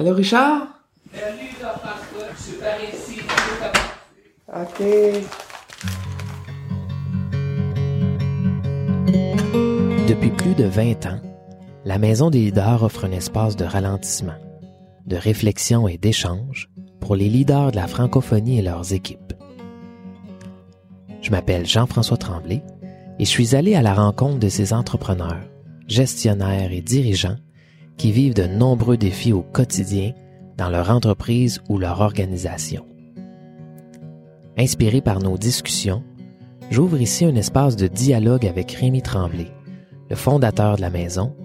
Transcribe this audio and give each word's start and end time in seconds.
Allô, 0.00 0.14
Richard? 0.14 0.66
Salut, 1.12 1.50
Jean-François. 1.60 2.28
Je 2.34 2.42
suis 2.42 2.56
par 2.56 2.82
ici. 2.82 3.20
OK. 4.48 4.80
Depuis 10.08 10.30
plus 10.30 10.54
de 10.54 10.64
20 10.64 11.04
ans, 11.04 11.20
la 11.84 11.98
Maison 11.98 12.30
des 12.30 12.38
leaders 12.38 12.82
offre 12.82 13.04
un 13.04 13.12
espace 13.12 13.56
de 13.56 13.66
ralentissement, 13.66 14.38
de 15.04 15.16
réflexion 15.16 15.86
et 15.86 15.98
d'échange 15.98 16.70
pour 17.00 17.14
les 17.14 17.28
leaders 17.28 17.72
de 17.72 17.76
la 17.76 17.86
francophonie 17.86 18.58
et 18.58 18.62
leurs 18.62 18.94
équipes. 18.94 19.34
Je 21.20 21.30
m'appelle 21.30 21.66
Jean-François 21.66 22.16
Tremblay 22.16 22.62
et 23.18 23.26
je 23.26 23.30
suis 23.30 23.54
allé 23.54 23.74
à 23.74 23.82
la 23.82 23.92
rencontre 23.92 24.38
de 24.38 24.48
ces 24.48 24.72
entrepreneurs, 24.72 25.44
gestionnaires 25.88 26.72
et 26.72 26.80
dirigeants 26.80 27.36
qui 28.00 28.12
vivent 28.12 28.32
de 28.32 28.46
nombreux 28.46 28.96
défis 28.96 29.34
au 29.34 29.42
quotidien 29.42 30.14
dans 30.56 30.70
leur 30.70 30.88
entreprise 30.88 31.60
ou 31.68 31.76
leur 31.76 32.00
organisation. 32.00 32.86
Inspiré 34.56 35.02
par 35.02 35.18
nos 35.18 35.36
discussions, 35.36 36.02
j'ouvre 36.70 36.98
ici 36.98 37.26
un 37.26 37.34
espace 37.34 37.76
de 37.76 37.88
dialogue 37.88 38.46
avec 38.46 38.72
Rémi 38.72 39.02
Tremblay, 39.02 39.52
le 40.08 40.16
fondateur 40.16 40.76
de 40.76 40.80
la 40.80 40.88
maison, 40.88 41.36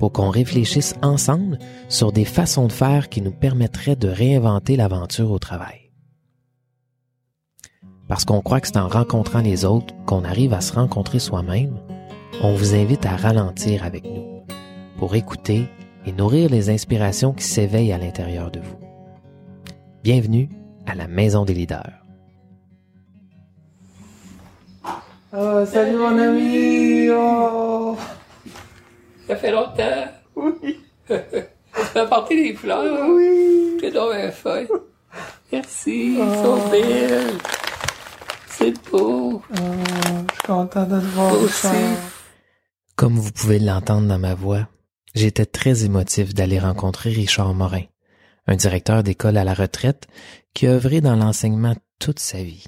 pour 0.00 0.10
qu'on 0.10 0.30
réfléchisse 0.30 0.94
ensemble 1.02 1.60
sur 1.88 2.10
des 2.10 2.24
façons 2.24 2.66
de 2.66 2.72
faire 2.72 3.08
qui 3.08 3.22
nous 3.22 3.30
permettraient 3.30 3.94
de 3.94 4.08
réinventer 4.08 4.74
l'aventure 4.74 5.30
au 5.30 5.38
travail. 5.38 5.92
Parce 8.08 8.24
qu'on 8.24 8.42
croit 8.42 8.60
que 8.60 8.66
c'est 8.66 8.76
en 8.76 8.88
rencontrant 8.88 9.40
les 9.40 9.64
autres 9.64 9.94
qu'on 10.04 10.24
arrive 10.24 10.52
à 10.52 10.62
se 10.62 10.72
rencontrer 10.72 11.20
soi-même, 11.20 11.78
on 12.42 12.54
vous 12.54 12.74
invite 12.74 13.06
à 13.06 13.14
ralentir 13.14 13.84
avec 13.84 14.04
nous 14.04 14.42
pour 14.98 15.14
écouter 15.14 15.68
et 16.04 16.12
nourrir 16.12 16.50
les 16.50 16.70
inspirations 16.70 17.32
qui 17.32 17.44
s'éveillent 17.44 17.92
à 17.92 17.98
l'intérieur 17.98 18.50
de 18.50 18.60
vous. 18.60 18.78
Bienvenue 20.02 20.48
à 20.86 20.94
la 20.94 21.06
Maison 21.06 21.44
des 21.44 21.54
leaders. 21.54 21.92
Oh, 25.34 25.64
salut 25.64 25.96
mon 25.96 26.18
ami! 26.18 27.08
Oh! 27.10 27.96
Ça 29.26 29.36
fait 29.36 29.50
longtemps. 29.50 30.04
Oui! 30.36 30.80
Tu 31.74 31.98
m'as 31.98 32.02
apporté 32.04 32.36
des 32.50 32.54
fleurs. 32.54 33.08
Oui! 33.08 33.78
T'es 33.80 33.90
donc 33.90 34.12
feuille. 34.32 34.68
Merci, 35.50 36.18
Oh. 36.20 36.24
ils 36.26 36.44
sont 36.44 36.68
belles. 36.70 37.38
C'est 38.46 38.90
beau. 38.90 39.42
Oh, 39.50 39.54
je 39.56 40.34
suis 40.34 40.42
content 40.46 40.84
de 40.84 41.00
te 41.00 41.04
voir, 41.06 41.32
aussi. 41.42 41.66
Comme 42.94 43.14
vous 43.16 43.32
pouvez 43.32 43.58
l'entendre 43.58 44.06
dans 44.06 44.18
ma 44.18 44.34
voix, 44.34 44.68
j'étais 45.14 45.46
très 45.46 45.84
émotif 45.84 46.34
d'aller 46.34 46.58
rencontrer 46.58 47.10
Richard 47.10 47.54
Morin, 47.54 47.84
un 48.46 48.56
directeur 48.56 49.02
d'école 49.02 49.36
à 49.36 49.44
la 49.44 49.54
retraite 49.54 50.06
qui 50.54 50.66
a 50.66 50.70
œuvré 50.70 51.00
dans 51.00 51.16
l'enseignement 51.16 51.74
toute 51.98 52.18
sa 52.18 52.42
vie. 52.42 52.64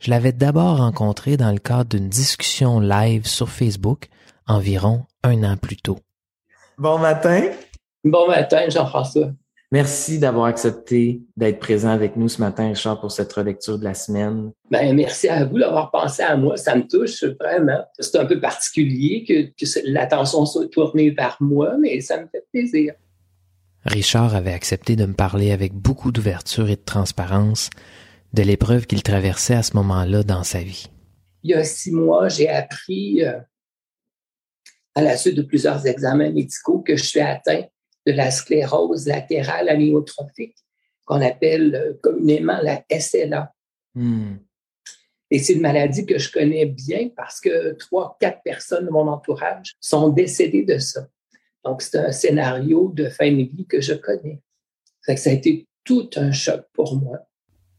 Je 0.00 0.10
l'avais 0.10 0.32
d'abord 0.32 0.78
rencontré 0.78 1.36
dans 1.36 1.52
le 1.52 1.58
cadre 1.58 1.96
d'une 1.96 2.08
discussion 2.08 2.80
live 2.80 3.26
sur 3.26 3.48
Facebook 3.48 4.08
environ 4.46 5.06
un 5.22 5.42
an 5.44 5.56
plus 5.56 5.76
tôt. 5.76 5.98
Bon 6.76 6.98
matin! 6.98 7.50
Bon 8.04 8.28
matin, 8.28 8.68
Jean-François. 8.68 9.30
Merci 9.74 10.20
d'avoir 10.20 10.44
accepté 10.44 11.20
d'être 11.36 11.58
présent 11.58 11.88
avec 11.88 12.14
nous 12.14 12.28
ce 12.28 12.40
matin, 12.40 12.68
Richard, 12.68 13.00
pour 13.00 13.10
cette 13.10 13.32
relecture 13.32 13.76
de 13.76 13.82
la 13.82 13.94
semaine. 13.94 14.52
Ben, 14.70 14.94
merci 14.94 15.28
à 15.28 15.44
vous 15.44 15.58
d'avoir 15.58 15.90
pensé 15.90 16.22
à 16.22 16.36
moi. 16.36 16.56
Ça 16.56 16.76
me 16.76 16.86
touche 16.86 17.24
vraiment. 17.40 17.84
C'est 17.98 18.16
un 18.16 18.24
peu 18.24 18.38
particulier 18.38 19.24
que, 19.26 19.90
l'attention 19.90 20.46
soit 20.46 20.68
tournée 20.68 21.10
vers 21.10 21.36
moi, 21.40 21.76
mais 21.76 22.00
ça 22.00 22.20
me 22.20 22.28
fait 22.28 22.46
plaisir. 22.52 22.94
Richard 23.84 24.36
avait 24.36 24.52
accepté 24.52 24.94
de 24.94 25.06
me 25.06 25.12
parler 25.12 25.50
avec 25.50 25.72
beaucoup 25.72 26.12
d'ouverture 26.12 26.70
et 26.70 26.76
de 26.76 26.84
transparence 26.84 27.68
de 28.32 28.42
l'épreuve 28.44 28.86
qu'il 28.86 29.02
traversait 29.02 29.56
à 29.56 29.64
ce 29.64 29.74
moment-là 29.74 30.22
dans 30.22 30.44
sa 30.44 30.60
vie. 30.60 30.86
il 31.42 31.50
y 31.50 31.54
a 31.54 31.64
six 31.64 31.90
mois, 31.90 32.28
j'ai 32.28 32.48
appris, 32.48 33.24
euh, 33.24 33.40
à 34.94 35.02
la 35.02 35.16
suite 35.16 35.34
de 35.34 35.42
plusieurs 35.42 35.84
examens 35.84 36.30
médicaux, 36.30 36.78
que 36.78 36.94
je 36.94 37.02
suis 37.02 37.18
atteint 37.18 37.64
de 38.06 38.12
la 38.12 38.30
sclérose 38.30 39.06
latérale 39.06 39.68
amyotrophique, 39.68 40.56
qu'on 41.04 41.20
appelle 41.20 41.74
euh, 41.74 41.92
communément 42.02 42.58
la 42.62 42.84
SLA. 42.90 43.52
Hmm. 43.94 44.36
Et 45.30 45.38
c'est 45.38 45.54
une 45.54 45.62
maladie 45.62 46.06
que 46.06 46.18
je 46.18 46.30
connais 46.30 46.66
bien 46.66 47.08
parce 47.16 47.40
que 47.40 47.72
trois, 47.72 48.16
quatre 48.20 48.42
personnes 48.44 48.86
de 48.86 48.90
mon 48.90 49.08
entourage 49.08 49.74
sont 49.80 50.08
décédées 50.08 50.64
de 50.64 50.78
ça. 50.78 51.06
Donc, 51.64 51.82
c'est 51.82 51.98
un 51.98 52.12
scénario 52.12 52.92
de 52.94 53.08
fin 53.08 53.30
de 53.30 53.42
vie 53.42 53.66
que 53.66 53.80
je 53.80 53.94
connais. 53.94 54.40
Que 55.06 55.16
ça 55.16 55.30
a 55.30 55.32
été 55.32 55.66
tout 55.82 56.10
un 56.16 56.30
choc 56.30 56.66
pour 56.72 56.96
moi. 56.96 57.18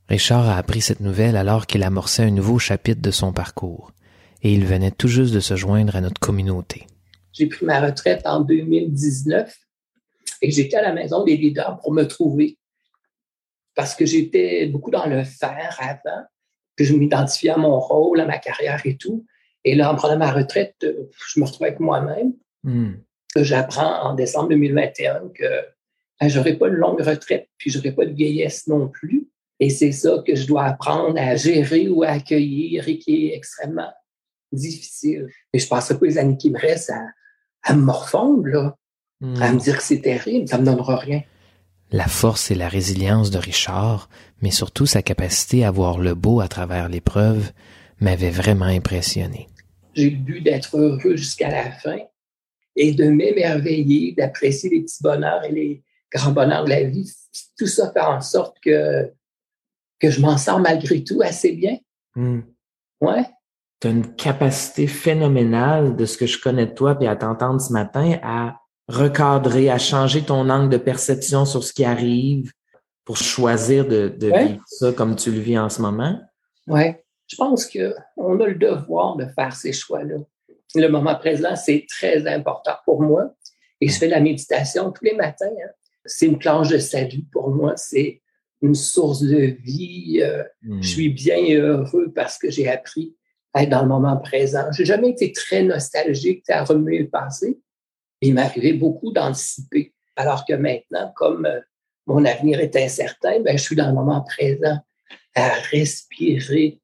Richard 0.07 0.47
a 0.49 0.57
appris 0.57 0.81
cette 0.81 0.99
nouvelle 0.99 1.35
alors 1.35 1.65
qu'il 1.65 1.83
amorçait 1.83 2.23
un 2.23 2.31
nouveau 2.31 2.59
chapitre 2.59 3.01
de 3.01 3.11
son 3.11 3.33
parcours, 3.33 3.91
et 4.43 4.53
il 4.53 4.65
venait 4.65 4.91
tout 4.91 5.07
juste 5.07 5.33
de 5.33 5.39
se 5.39 5.55
joindre 5.55 5.95
à 5.95 6.01
notre 6.01 6.19
communauté. 6.19 6.85
J'ai 7.33 7.47
pris 7.47 7.65
ma 7.65 7.79
retraite 7.79 8.21
en 8.25 8.41
2019 8.41 9.55
et 10.45 10.51
j'étais 10.51 10.77
à 10.77 10.83
la 10.83 10.93
maison 10.93 11.23
des 11.23 11.37
leaders 11.37 11.79
pour 11.79 11.91
me 11.91 12.03
trouver 12.03 12.59
parce 13.73 13.95
que 13.95 14.05
j'étais 14.05 14.67
beaucoup 14.67 14.91
dans 14.91 15.07
le 15.07 15.23
faire 15.23 15.75
avant, 15.79 16.23
que 16.77 16.83
je 16.83 16.93
m'identifiais 16.93 17.49
à 17.49 17.57
mon 17.57 17.79
rôle, 17.79 18.19
à 18.19 18.25
ma 18.25 18.37
carrière 18.37 18.79
et 18.85 18.95
tout. 18.95 19.25
Et 19.63 19.73
là, 19.73 19.91
en 19.91 19.95
prenant 19.95 20.17
ma 20.17 20.31
retraite, 20.31 20.75
euh, 20.83 21.09
je 21.33 21.39
me 21.39 21.45
retrouvais 21.45 21.69
avec 21.69 21.79
moi-même. 21.79 22.33
Hmm. 22.63 22.91
J'apprends 23.35 24.03
en 24.03 24.13
décembre 24.13 24.49
2021 24.49 25.29
que 25.33 25.43
ben, 26.21 26.29
j'aurai 26.29 26.53
pas 26.53 26.69
de 26.69 26.75
longue 26.75 27.01
retraite, 27.01 27.49
puis 27.57 27.71
j'aurai 27.71 27.91
pas 27.91 28.05
de 28.05 28.13
vieillesse 28.13 28.67
non 28.67 28.87
plus. 28.87 29.27
Et 29.59 29.71
c'est 29.71 29.91
ça 29.91 30.21
que 30.25 30.35
je 30.35 30.45
dois 30.45 30.65
apprendre 30.65 31.19
à 31.19 31.35
gérer 31.35 31.89
ou 31.89 32.03
à 32.03 32.09
accueillir 32.09 32.87
et 32.87 32.99
qui 32.99 33.27
est 33.29 33.35
extrêmement 33.35 33.91
difficile. 34.51 35.27
Et 35.53 35.59
je 35.59 35.65
ne 35.65 35.69
passerai 35.69 35.97
pas 35.97 36.05
les 36.05 36.19
années 36.19 36.37
qui 36.37 36.51
me 36.51 36.59
restent 36.59 36.91
à, 36.91 37.03
à 37.63 37.73
me 37.73 37.81
morfondre, 37.81 38.45
là, 38.45 38.77
Hmm. 39.21 39.41
à 39.41 39.53
me 39.53 39.59
dire 39.59 39.77
que 39.77 39.83
c'est 39.83 40.01
terrible, 40.01 40.47
ça 40.47 40.57
me 40.57 40.65
donnera 40.65 40.97
rien. 40.97 41.21
La 41.91 42.07
force 42.07 42.51
et 42.51 42.55
la 42.55 42.67
résilience 42.67 43.31
de 43.31 43.37
Richard, 43.37 44.09
mais 44.41 44.51
surtout 44.51 44.85
sa 44.85 45.01
capacité 45.01 45.63
à 45.63 45.71
voir 45.71 45.99
le 45.99 46.15
beau 46.15 46.41
à 46.41 46.47
travers 46.47 46.89
l'épreuve, 46.89 47.51
m'avaient 47.99 48.31
vraiment 48.31 48.65
impressionné. 48.65 49.47
J'ai 49.93 50.09
le 50.09 50.17
but 50.17 50.41
d'être 50.41 50.77
heureux 50.77 51.15
jusqu'à 51.15 51.49
la 51.49 51.71
fin 51.71 51.97
et 52.75 52.93
de 52.93 53.05
m'émerveiller, 53.05 54.13
d'apprécier 54.17 54.69
les 54.69 54.81
petits 54.81 55.01
bonheurs 55.01 55.45
et 55.45 55.51
les 55.51 55.83
grands 56.11 56.31
bonheurs 56.31 56.65
de 56.65 56.69
la 56.69 56.83
vie. 56.83 57.09
Tout 57.57 57.67
ça 57.67 57.91
fait 57.93 58.01
en 58.01 58.19
sorte 58.19 58.57
que, 58.61 59.09
que 59.99 60.09
je 60.09 60.19
m'en 60.19 60.37
sors 60.37 60.59
malgré 60.59 61.03
tout 61.03 61.21
assez 61.23 61.53
bien. 61.53 61.77
Hmm. 62.15 62.41
Ouais. 62.99 63.25
Tu 63.79 63.87
as 63.87 63.91
une 63.91 64.15
capacité 64.15 64.87
phénoménale 64.87 65.95
de 65.95 66.05
ce 66.05 66.17
que 66.17 66.25
je 66.25 66.41
connais 66.41 66.65
de 66.65 66.73
toi 66.73 66.97
et 66.99 67.07
à 67.07 67.15
t'entendre 67.15 67.61
ce 67.61 67.71
matin 67.71 68.19
à 68.21 68.59
recadrer, 68.87 69.69
à 69.69 69.77
changer 69.77 70.21
ton 70.23 70.49
angle 70.49 70.69
de 70.69 70.77
perception 70.77 71.45
sur 71.45 71.63
ce 71.63 71.73
qui 71.73 71.83
arrive 71.85 72.51
pour 73.03 73.17
choisir 73.17 73.87
de, 73.87 74.09
de 74.17 74.29
Ouais. 74.31 74.47
vivre 74.47 74.63
ça 74.67 74.91
comme 74.93 75.15
tu 75.15 75.31
le 75.31 75.39
vis 75.39 75.57
en 75.57 75.69
ce 75.69 75.81
moment? 75.81 76.19
Ouais. 76.67 77.03
Je 77.27 77.35
pense 77.37 77.65
qu'on 77.67 78.39
a 78.39 78.45
le 78.47 78.55
devoir 78.55 79.15
de 79.15 79.25
faire 79.25 79.55
ces 79.55 79.73
choix-là. 79.73 80.17
Le 80.75 80.87
moment 80.89 81.15
présent, 81.15 81.55
c'est 81.55 81.85
très 81.89 82.27
important 82.27 82.75
pour 82.85 83.01
moi. 83.01 83.33
Et 83.81 83.87
je 83.87 83.97
fais 83.97 84.05
de 84.07 84.11
la 84.11 84.19
méditation 84.19 84.91
tous 84.91 85.03
les 85.05 85.15
matins. 85.15 85.45
hein. 85.47 85.69
C'est 86.05 86.27
une 86.27 86.37
planche 86.37 86.69
de 86.69 86.77
salut 86.77 87.23
pour 87.31 87.49
moi. 87.49 87.73
C'est 87.77 88.21
une 88.61 88.75
source 88.75 89.21
de 89.23 89.55
vie. 89.63 90.19
euh, 90.21 90.43
Hmm. 90.61 90.81
Je 90.81 90.87
suis 90.87 91.09
bien 91.09 91.37
heureux 91.55 92.11
parce 92.13 92.37
que 92.37 92.49
j'ai 92.51 92.67
appris 92.69 93.15
à 93.53 93.63
être 93.63 93.69
dans 93.69 93.81
le 93.81 93.87
moment 93.87 94.17
présent. 94.17 94.65
J'ai 94.71 94.85
jamais 94.85 95.09
été 95.09 95.31
très 95.31 95.63
nostalgique 95.63 96.47
à 96.49 96.63
remuer 96.63 96.99
le 96.99 97.07
passé. 97.09 97.59
Il 98.25 98.33
m'arrivait 98.33 98.73
beaucoup 98.73 99.11
d'anticiper. 99.11 99.93
Alors 100.15 100.45
que 100.45 100.53
maintenant, 100.53 101.11
comme 101.15 101.45
euh, 101.45 101.59
mon 102.07 102.25
avenir 102.25 102.59
est 102.59 102.75
incertain, 102.75 103.39
ben, 103.41 103.57
je 103.57 103.63
suis 103.63 103.75
dans 103.75 103.87
le 103.87 103.93
moment 103.93 104.21
présent 104.21 104.77
à 105.35 105.49
respirer, 105.71 106.79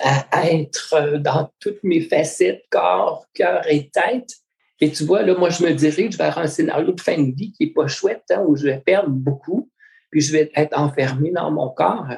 à 0.00 0.50
être 0.50 0.94
euh, 0.94 1.18
dans 1.18 1.50
toutes 1.60 1.82
mes 1.84 2.00
facettes, 2.00 2.64
corps, 2.70 3.26
cœur 3.34 3.62
et 3.68 3.90
tête. 3.90 4.32
Et 4.80 4.90
tu 4.90 5.04
vois, 5.04 5.22
là, 5.22 5.36
moi, 5.36 5.50
je 5.50 5.62
me 5.62 5.72
dirige 5.72 6.16
vers 6.16 6.38
un 6.38 6.46
scénario 6.46 6.92
de 6.92 7.00
fin 7.00 7.22
de 7.22 7.34
vie 7.34 7.52
qui 7.52 7.64
est 7.64 7.74
pas 7.74 7.86
chouette, 7.86 8.24
hein, 8.30 8.42
où 8.46 8.56
je 8.56 8.64
vais 8.64 8.78
perdre 8.78 9.10
beaucoup, 9.10 9.70
puis 10.10 10.22
je 10.22 10.32
vais 10.32 10.50
être 10.54 10.76
enfermé 10.76 11.30
dans 11.30 11.50
mon 11.50 11.68
corps. 11.68 12.08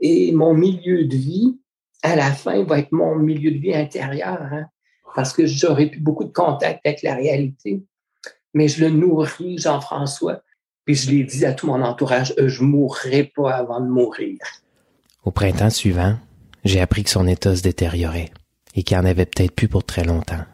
Et 0.00 0.32
mon 0.32 0.52
milieu 0.52 1.04
de 1.04 1.16
vie, 1.16 1.60
à 2.02 2.16
la 2.16 2.32
fin, 2.32 2.64
va 2.64 2.80
être 2.80 2.90
mon 2.90 3.14
milieu 3.14 3.52
de 3.52 3.58
vie 3.58 3.74
intérieur, 3.74 4.42
hein, 4.42 4.66
parce 5.14 5.32
que 5.32 5.46
j'aurai 5.46 5.86
plus 5.86 6.00
beaucoup 6.00 6.24
de 6.24 6.32
contact 6.32 6.84
avec 6.84 7.02
la 7.02 7.14
réalité. 7.14 7.84
Mais 8.54 8.68
je 8.68 8.84
le 8.84 8.90
nourris, 8.90 9.58
Jean-François, 9.58 10.42
puis 10.84 10.94
je 10.94 11.10
l'ai 11.10 11.24
dit 11.24 11.44
à 11.46 11.52
tout 11.52 11.66
mon 11.66 11.82
entourage, 11.82 12.34
euh, 12.38 12.48
je 12.48 12.62
mourrai 12.62 13.24
pas 13.24 13.54
avant 13.54 13.80
de 13.80 13.88
mourir. 13.88 14.38
Au 15.24 15.30
printemps 15.30 15.70
suivant, 15.70 16.16
j'ai 16.64 16.80
appris 16.80 17.04
que 17.04 17.10
son 17.10 17.26
état 17.26 17.54
se 17.54 17.62
détériorait 17.62 18.30
et 18.74 18.82
qu'il 18.82 18.96
en 18.96 19.04
avait 19.04 19.26
peut-être 19.26 19.52
plus 19.52 19.68
pour 19.68 19.84
très 19.84 20.04
longtemps. 20.04 20.44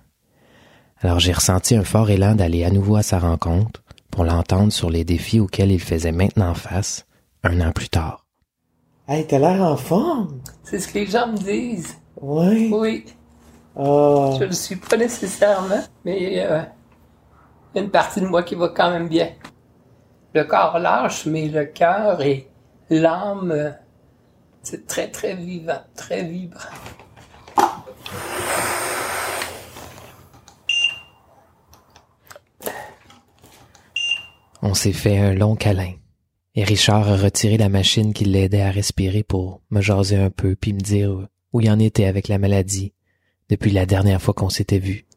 Alors 1.00 1.20
j'ai 1.20 1.32
ressenti 1.32 1.76
un 1.76 1.84
fort 1.84 2.10
élan 2.10 2.34
d'aller 2.34 2.64
à 2.64 2.70
nouveau 2.70 2.96
à 2.96 3.02
sa 3.02 3.18
rencontre 3.18 3.82
pour 4.10 4.24
l'entendre 4.24 4.72
sur 4.72 4.90
les 4.90 5.04
défis 5.04 5.40
auxquels 5.40 5.70
il 5.70 5.80
faisait 5.80 6.12
maintenant 6.12 6.54
face 6.54 7.06
un 7.44 7.60
an 7.60 7.72
plus 7.72 7.88
tard. 7.88 8.26
Hey, 9.06 9.26
t'as 9.26 9.38
l'air 9.38 9.62
en 9.62 9.76
forme. 9.76 10.40
C'est 10.64 10.78
ce 10.80 10.88
que 10.88 10.98
les 10.98 11.06
gens 11.06 11.28
me 11.28 11.38
disent. 11.38 11.96
Oui. 12.20 12.68
Oui. 12.72 13.04
Oh. 13.74 14.34
Je 14.34 14.42
ne 14.42 14.48
le 14.48 14.54
suis 14.54 14.76
pas 14.76 14.96
nécessairement, 14.96 15.82
mais 16.04 16.44
euh, 16.44 16.62
une 17.74 17.90
partie 17.90 18.20
de 18.20 18.26
moi 18.26 18.42
qui 18.42 18.54
va 18.54 18.68
quand 18.68 18.90
même 18.90 19.08
bien. 19.08 19.30
Le 20.34 20.44
corps 20.44 20.78
lâche, 20.78 21.26
mais 21.26 21.48
le 21.48 21.64
cœur 21.64 22.20
et 22.20 22.48
l'âme, 22.90 23.74
c'est 24.62 24.86
très, 24.86 25.10
très 25.10 25.34
vivant, 25.34 25.80
très 25.94 26.24
vibrant. 26.24 26.68
On 34.60 34.74
s'est 34.74 34.92
fait 34.92 35.18
un 35.18 35.34
long 35.34 35.54
câlin. 35.54 35.92
Et 36.54 36.64
Richard 36.64 37.08
a 37.08 37.16
retiré 37.16 37.56
la 37.56 37.68
machine 37.68 38.12
qui 38.12 38.24
l'aidait 38.24 38.62
à 38.62 38.70
respirer 38.70 39.22
pour 39.22 39.62
me 39.70 39.80
jaser 39.80 40.16
un 40.16 40.30
peu 40.30 40.56
puis 40.56 40.72
me 40.72 40.80
dire 40.80 41.28
où 41.52 41.60
il 41.60 41.70
en 41.70 41.78
était 41.78 42.06
avec 42.06 42.26
la 42.28 42.38
maladie 42.38 42.92
depuis 43.48 43.70
la 43.70 43.86
dernière 43.86 44.20
fois 44.20 44.34
qu'on 44.34 44.50
s'était 44.50 44.80
vu. 44.80 45.07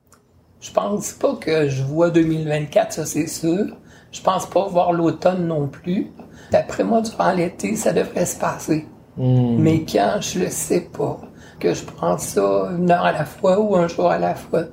Je 0.61 0.71
pense 0.71 1.11
pas 1.13 1.35
que 1.35 1.67
je 1.67 1.83
vois 1.83 2.09
2024, 2.11 2.93
ça 2.93 3.05
c'est 3.05 3.27
sûr. 3.27 3.65
Je 4.11 4.21
pense 4.21 4.45
pas 4.45 4.65
voir 4.67 4.93
l'automne 4.93 5.47
non 5.47 5.67
plus. 5.67 6.11
D'après 6.51 6.83
moi, 6.83 7.01
durant 7.01 7.31
l'été, 7.31 7.75
ça 7.75 7.91
devrait 7.93 8.25
se 8.25 8.37
passer. 8.39 8.87
Hmm. 9.17 9.57
Mais 9.57 9.83
quand, 9.85 10.17
je 10.21 10.39
le 10.39 10.49
sais 10.49 10.81
pas. 10.81 11.19
Que 11.59 11.73
je 11.73 11.83
prends 11.83 12.17
ça 12.17 12.69
une 12.77 12.89
heure 12.91 13.03
à 13.05 13.11
la 13.11 13.25
fois 13.25 13.59
ou 13.59 13.75
un 13.75 13.87
jour 13.87 14.09
à 14.09 14.17
la 14.17 14.33
fois. 14.35 14.63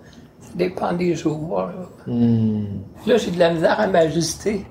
Ça 0.40 0.48
dépend 0.54 0.92
des 0.92 1.14
jours. 1.14 1.58
Là, 1.60 1.72
Hmm. 2.06 2.64
Là, 3.06 3.16
j'ai 3.18 3.30
de 3.30 3.38
la 3.38 3.50
misère 3.50 3.78
à 3.80 3.86
m'ajuster 3.86 4.64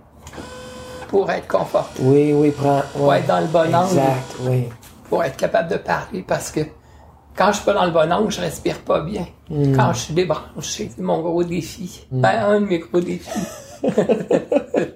pour 1.07 1.29
être 1.31 1.47
confortable, 1.47 2.07
Oui, 2.09 2.33
oui, 2.33 2.51
prends. 2.51 2.81
pour 2.95 3.13
être 3.13 3.27
dans 3.27 3.39
le 3.39 3.45
bon 3.47 3.73
angle, 3.73 3.91
Exact, 3.91 4.35
oui. 4.41 4.63
pour 5.09 5.23
être 5.23 5.37
capable 5.37 5.69
de 5.71 5.77
parler 5.77 6.23
parce 6.27 6.51
que 6.51 6.61
quand 7.37 7.51
je 7.51 7.57
suis 7.57 7.65
pas 7.65 7.73
dans 7.73 7.85
le 7.85 7.91
bon 7.91 8.11
angle, 8.11 8.31
je 8.31 8.41
respire 8.41 8.79
pas 8.79 9.01
bien. 9.01 9.27
Quand 9.49 9.93
je 9.93 9.99
suis 9.99 10.13
débranché, 10.13 10.89
c'est 10.95 11.01
mon 11.01 11.21
gros 11.21 11.43
défi. 11.43 12.05
Ben, 12.11 12.43
un 12.43 12.61
de 12.61 12.65
mes 12.65 12.79
gros 12.79 12.99
défis. 12.99 13.29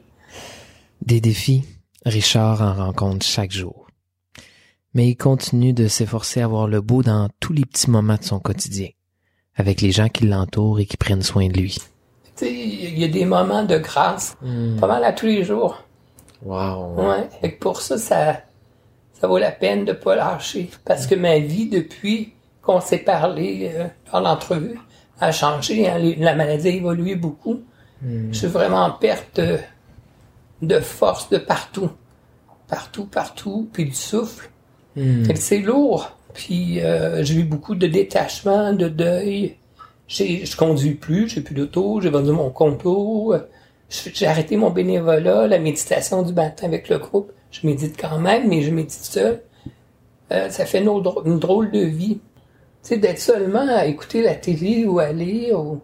Des 1.01 1.21
défis, 1.21 1.63
Richard 2.05 2.61
en 2.61 2.73
rencontre 2.73 3.25
chaque 3.25 3.51
jour. 3.51 3.87
Mais 4.93 5.07
il 5.09 5.15
continue 5.15 5.73
de 5.73 5.87
s'efforcer 5.87 6.41
à 6.41 6.47
voir 6.47 6.67
le 6.67 6.81
beau 6.81 7.01
dans 7.01 7.29
tous 7.39 7.53
les 7.53 7.65
petits 7.65 7.89
moments 7.89 8.17
de 8.17 8.23
son 8.23 8.39
quotidien, 8.39 8.89
avec 9.55 9.81
les 9.81 9.91
gens 9.91 10.09
qui 10.09 10.25
l'entourent 10.27 10.79
et 10.79 10.85
qui 10.85 10.97
prennent 10.97 11.21
soin 11.23 11.47
de 11.47 11.57
lui. 11.57 11.77
Tu 12.35 12.45
sais, 12.45 12.53
il 12.53 12.99
y 12.99 13.03
a 13.03 13.07
des 13.07 13.25
moments 13.25 13.63
de 13.63 13.77
grâce, 13.77 14.35
Hmm. 14.41 14.77
pas 14.79 14.87
mal 14.87 15.03
à 15.03 15.13
tous 15.13 15.25
les 15.27 15.43
jours. 15.43 15.81
Wow. 16.43 16.95
Ouais. 16.95 17.29
Que 17.51 17.59
pour 17.59 17.81
ça, 17.81 17.97
ça, 17.97 18.41
ça 19.21 19.27
vaut 19.27 19.37
la 19.37 19.51
peine 19.51 19.85
de 19.85 19.93
pas 19.93 20.15
lâcher. 20.15 20.71
Parce 20.83 21.05
que 21.05 21.13
ma 21.13 21.37
vie, 21.37 21.69
depuis 21.69 22.33
qu'on 22.63 22.81
s'est 22.81 22.97
parlé 22.97 23.71
euh, 23.75 23.85
dans 24.11 24.19
l'entrevue, 24.19 24.79
a 25.19 25.31
changé. 25.31 25.87
hein. 25.87 25.99
La 26.17 26.33
maladie 26.33 26.69
a 26.69 26.71
évolué 26.71 27.15
beaucoup. 27.15 27.61
Je 28.03 28.35
suis 28.35 28.47
vraiment 28.47 28.83
en 28.83 28.89
perte 28.89 29.39
de, 30.63 30.79
force 30.79 31.29
de 31.29 31.37
partout. 31.37 31.91
Partout, 32.67 33.05
partout. 33.05 33.69
Puis 33.71 33.85
du 33.85 33.93
souffle. 33.93 34.49
Hmm. 34.95 35.25
C'est 35.35 35.59
lourd. 35.59 36.17
Puis 36.33 36.79
euh, 36.81 37.23
j'ai 37.23 37.35
eu 37.35 37.43
beaucoup 37.43 37.75
de 37.75 37.85
détachement, 37.85 38.73
de 38.73 38.87
deuil. 38.87 39.57
Je 40.07 40.57
conduis 40.57 40.95
plus, 40.95 41.29
j'ai 41.29 41.41
plus 41.41 41.53
d'auto, 41.53 42.01
j'ai 42.01 42.09
vendu 42.09 42.31
mon 42.31 42.51
J'ai 43.87 44.11
j'ai 44.15 44.25
arrêté 44.25 44.57
mon 44.57 44.71
bénévolat, 44.71 45.47
la 45.47 45.59
méditation 45.59 46.23
du 46.23 46.33
matin 46.33 46.65
avec 46.65 46.89
le 46.89 46.97
groupe. 46.97 47.31
Je 47.51 47.67
médite 47.67 47.99
quand 47.99 48.17
même, 48.19 48.47
mais 48.47 48.61
je 48.61 48.71
médite 48.71 48.91
seul. 49.03 49.43
Euh, 50.31 50.49
ça 50.49 50.65
fait 50.65 50.79
une, 50.79 50.87
autre- 50.89 51.23
une 51.25 51.39
drôle 51.39 51.71
de 51.71 51.81
vie. 51.81 52.19
Tu 52.83 52.89
sais, 52.89 52.97
d'être 52.97 53.19
seulement 53.19 53.67
à 53.67 53.85
écouter 53.85 54.21
la 54.23 54.35
télé 54.35 54.85
ou 54.85 54.99
à 54.99 55.11
lire 55.11 55.59
ou 55.59 55.81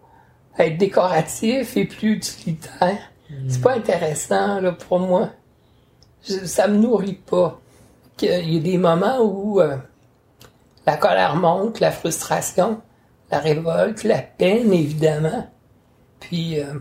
à 0.56 0.66
être 0.66 0.78
décoratif 0.78 1.76
et 1.76 1.84
plus 1.84 2.12
utilitaire. 2.14 2.98
C'est 3.48 3.60
pas 3.60 3.74
intéressant, 3.74 4.60
là, 4.60 4.72
pour 4.72 4.98
moi. 4.98 5.30
Je- 6.26 6.46
ça 6.46 6.66
me 6.66 6.78
nourrit 6.78 7.20
pas. 7.26 7.60
Il 8.22 8.54
y 8.54 8.56
a 8.56 8.60
des 8.60 8.78
moments 8.78 9.20
où 9.20 9.60
euh, 9.60 9.76
la 10.86 10.96
colère 10.96 11.36
monte, 11.36 11.78
la 11.78 11.92
frustration, 11.92 12.80
la 13.30 13.38
révolte, 13.38 14.02
la 14.04 14.22
peine, 14.22 14.72
évidemment. 14.72 15.46
Puis 16.18 16.58
euh, 16.58 16.72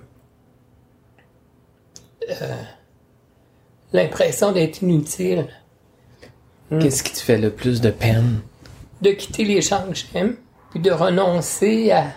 euh, 2.30 2.64
l'impression 3.98 4.52
d'être 4.52 4.82
inutile, 4.82 5.48
Qu'est-ce 6.82 7.02
qui 7.02 7.14
te 7.14 7.20
fait 7.20 7.38
le 7.38 7.50
plus 7.52 7.80
de 7.82 7.90
peine? 7.90 8.42
de 9.02 9.12
quitter 9.12 9.46
les 9.46 9.62
gens 9.62 9.84
que 9.90 9.96
j'aime, 9.96 10.36
puis 10.72 10.80
de 10.82 10.92
renoncer 10.92 11.92
à, 11.92 12.08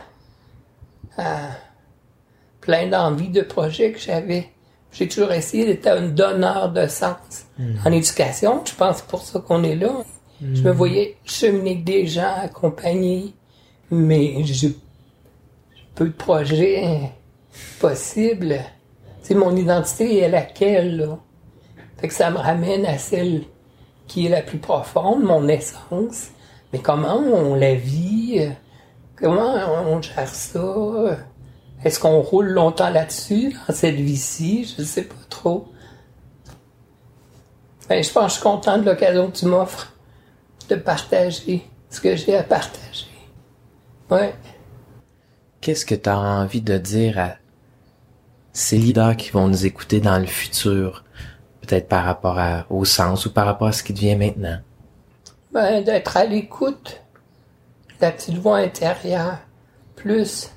à 1.18 1.50
plein 2.60 2.88
d'envies 2.88 3.28
de 3.28 3.42
projets 3.42 3.92
que 3.92 4.00
j'avais. 4.00 4.48
J'ai 4.92 5.06
toujours 5.06 5.30
essayé 5.32 5.66
d'être 5.66 5.86
un 5.86 6.08
donneur 6.08 6.72
de 6.72 6.86
sens 6.86 7.44
en 7.84 7.92
éducation. 7.92 8.62
Je 8.64 8.74
pense 8.74 8.96
que 8.96 9.02
c'est 9.02 9.08
pour 9.08 9.22
ça 9.22 9.38
qu'on 9.40 9.62
est 9.62 9.76
là. 9.76 9.92
Je 10.42 10.62
me 10.62 10.70
voyais 10.72 11.16
cheminer 11.24 11.72
avec 11.72 11.84
des 11.84 12.06
gens, 12.06 12.34
accompagner, 12.42 13.34
mais 13.90 14.42
j'ai 14.44 14.74
peu 15.94 16.06
de 16.06 16.12
projets 16.12 17.12
possibles. 17.78 18.58
C'est 19.22 19.34
mon 19.34 19.54
identité 19.54 20.18
est 20.18 20.28
laquelle, 20.30 20.96
là? 20.96 21.18
Fait 22.00 22.08
que 22.08 22.14
ça 22.14 22.30
me 22.30 22.38
ramène 22.38 22.86
à 22.86 22.96
celle 22.98 23.44
qui 24.06 24.26
est 24.26 24.30
la 24.30 24.42
plus 24.42 24.58
profonde, 24.58 25.22
mon 25.22 25.46
essence. 25.48 26.28
Mais 26.72 26.78
comment 26.78 27.16
on 27.16 27.54
la 27.54 27.74
vit? 27.74 28.48
Comment 29.16 29.54
on 29.86 30.00
gère 30.00 30.28
ça? 30.28 31.18
Est-ce 31.84 32.00
qu'on 32.00 32.20
roule 32.20 32.48
longtemps 32.48 32.90
là-dessus, 32.90 33.54
dans 33.66 33.74
cette 33.74 33.96
vie-ci? 33.96 34.74
Je 34.78 34.82
sais 34.82 35.04
pas 35.04 35.14
trop. 35.28 35.68
Ben, 37.88 38.02
je 38.02 38.10
pense 38.10 38.24
que 38.24 38.28
je 38.28 38.34
suis 38.34 38.42
content 38.42 38.78
de 38.78 38.84
l'occasion 38.84 39.30
que 39.30 39.36
tu 39.36 39.46
m'offres 39.46 39.92
de 40.68 40.76
partager 40.76 41.68
ce 41.90 42.00
que 42.00 42.16
j'ai 42.16 42.36
à 42.36 42.44
partager. 42.44 43.08
Ouais. 44.10 44.34
Qu'est-ce 45.60 45.84
que 45.84 45.94
tu 45.94 46.08
as 46.08 46.18
envie 46.18 46.62
de 46.62 46.78
dire 46.78 47.18
à 47.18 47.32
ces 48.52 48.78
leaders 48.78 49.16
qui 49.16 49.30
vont 49.30 49.48
nous 49.48 49.66
écouter 49.66 50.00
dans 50.00 50.18
le 50.18 50.26
futur? 50.26 51.04
Peut-être 51.70 51.88
par 51.88 52.04
rapport 52.04 52.36
à- 52.36 52.66
au 52.68 52.84
sens 52.84 53.26
ou 53.26 53.32
par 53.32 53.46
rapport 53.46 53.68
à 53.68 53.72
ce 53.72 53.84
qui 53.84 53.92
devient 53.92 54.16
maintenant? 54.16 54.58
Ben, 55.52 55.84
d'être 55.84 56.16
à 56.16 56.24
l'écoute, 56.24 57.00
la 58.00 58.10
petite 58.10 58.38
voix 58.38 58.56
intérieure, 58.56 59.38
plus, 59.94 60.50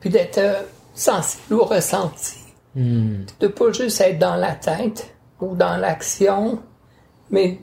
puis 0.00 0.10
d'être 0.10 0.38
euh, 0.38 0.62
sensible 0.92 1.54
au 1.54 1.64
ressenti. 1.64 2.38
Hmm. 2.74 3.26
De 3.38 3.46
pas 3.46 3.70
juste 3.70 4.00
être 4.00 4.18
dans 4.18 4.34
la 4.34 4.56
tête 4.56 5.14
ou 5.40 5.54
dans 5.54 5.76
l'action, 5.76 6.60
mais 7.30 7.60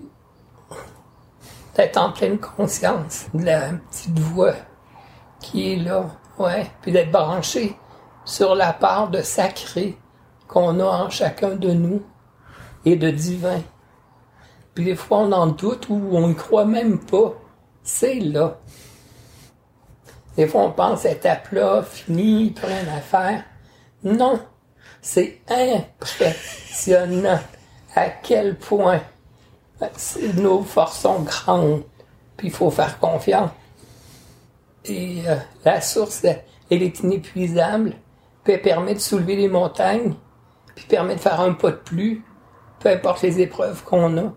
d'être 1.75 1.98
en 1.98 2.13
pleine 2.13 2.40
conscience 2.40 3.25
de 3.34 3.44
la 3.44 3.72
petite 3.90 4.18
voix 4.18 4.56
qui 5.42 5.74
est 5.74 5.75
là, 5.75 6.06
ouais, 6.40 6.72
puis 6.82 6.94
d'être 6.94 7.12
branché 7.12 7.75
sur 8.24 8.56
la 8.56 8.72
part 8.72 9.10
de 9.10 9.22
sacré 9.22 9.98
qu'on 10.48 10.80
a 10.80 10.86
en 10.86 11.10
chacun 11.10 11.56
de 11.56 11.74
nous 11.74 12.01
et 12.86 12.96
de 12.96 13.10
divin. 13.10 13.62
Puis 14.74 14.86
des 14.86 14.96
fois, 14.96 15.20
on 15.20 15.32
en 15.32 15.48
doute 15.48 15.90
ou 15.90 16.10
on 16.12 16.30
y 16.30 16.36
croit 16.36 16.66
même 16.66 17.00
pas. 17.00 17.34
C'est 17.84 18.20
là. 18.20 18.60
Des 20.38 20.48
fois, 20.48 20.62
on 20.62 20.72
pense 20.72 21.06
être 21.06 21.26
à 21.26 21.36
plat, 21.36 21.84
fini, 21.84 22.56
à 22.64 23.02
faire. 23.02 23.44
Non. 24.04 24.40
C'est 25.02 25.42
impressionnant 25.50 27.40
à 27.96 28.10
quel 28.10 28.58
point 28.58 29.02
nos 30.36 30.64
forces 30.64 31.02
sont 31.02 31.22
grandes. 31.22 31.84
Puis 32.38 32.48
il 32.48 32.54
faut 32.54 32.72
faire 32.72 33.00
confiance. 33.00 33.52
Et 34.86 35.22
euh, 35.28 35.36
la 35.66 35.82
source, 35.82 36.24
elle 36.24 36.84
est 36.84 37.00
inépuisable. 37.02 37.94
Puis 38.44 38.54
elle 38.54 38.62
permet 38.62 38.94
de 38.94 39.00
soulever 39.00 39.36
les 39.36 39.50
montagnes. 39.50 40.16
Puis 40.76 40.86
permet 40.86 41.16
de 41.16 41.20
faire 41.20 41.42
un 41.42 41.54
pas 41.54 41.72
de 41.72 41.76
plus. 41.76 42.24
Peu 42.82 42.90
importe 42.90 43.22
les 43.22 43.40
épreuves 43.40 43.84
qu'on 43.84 44.18
a. 44.18 44.34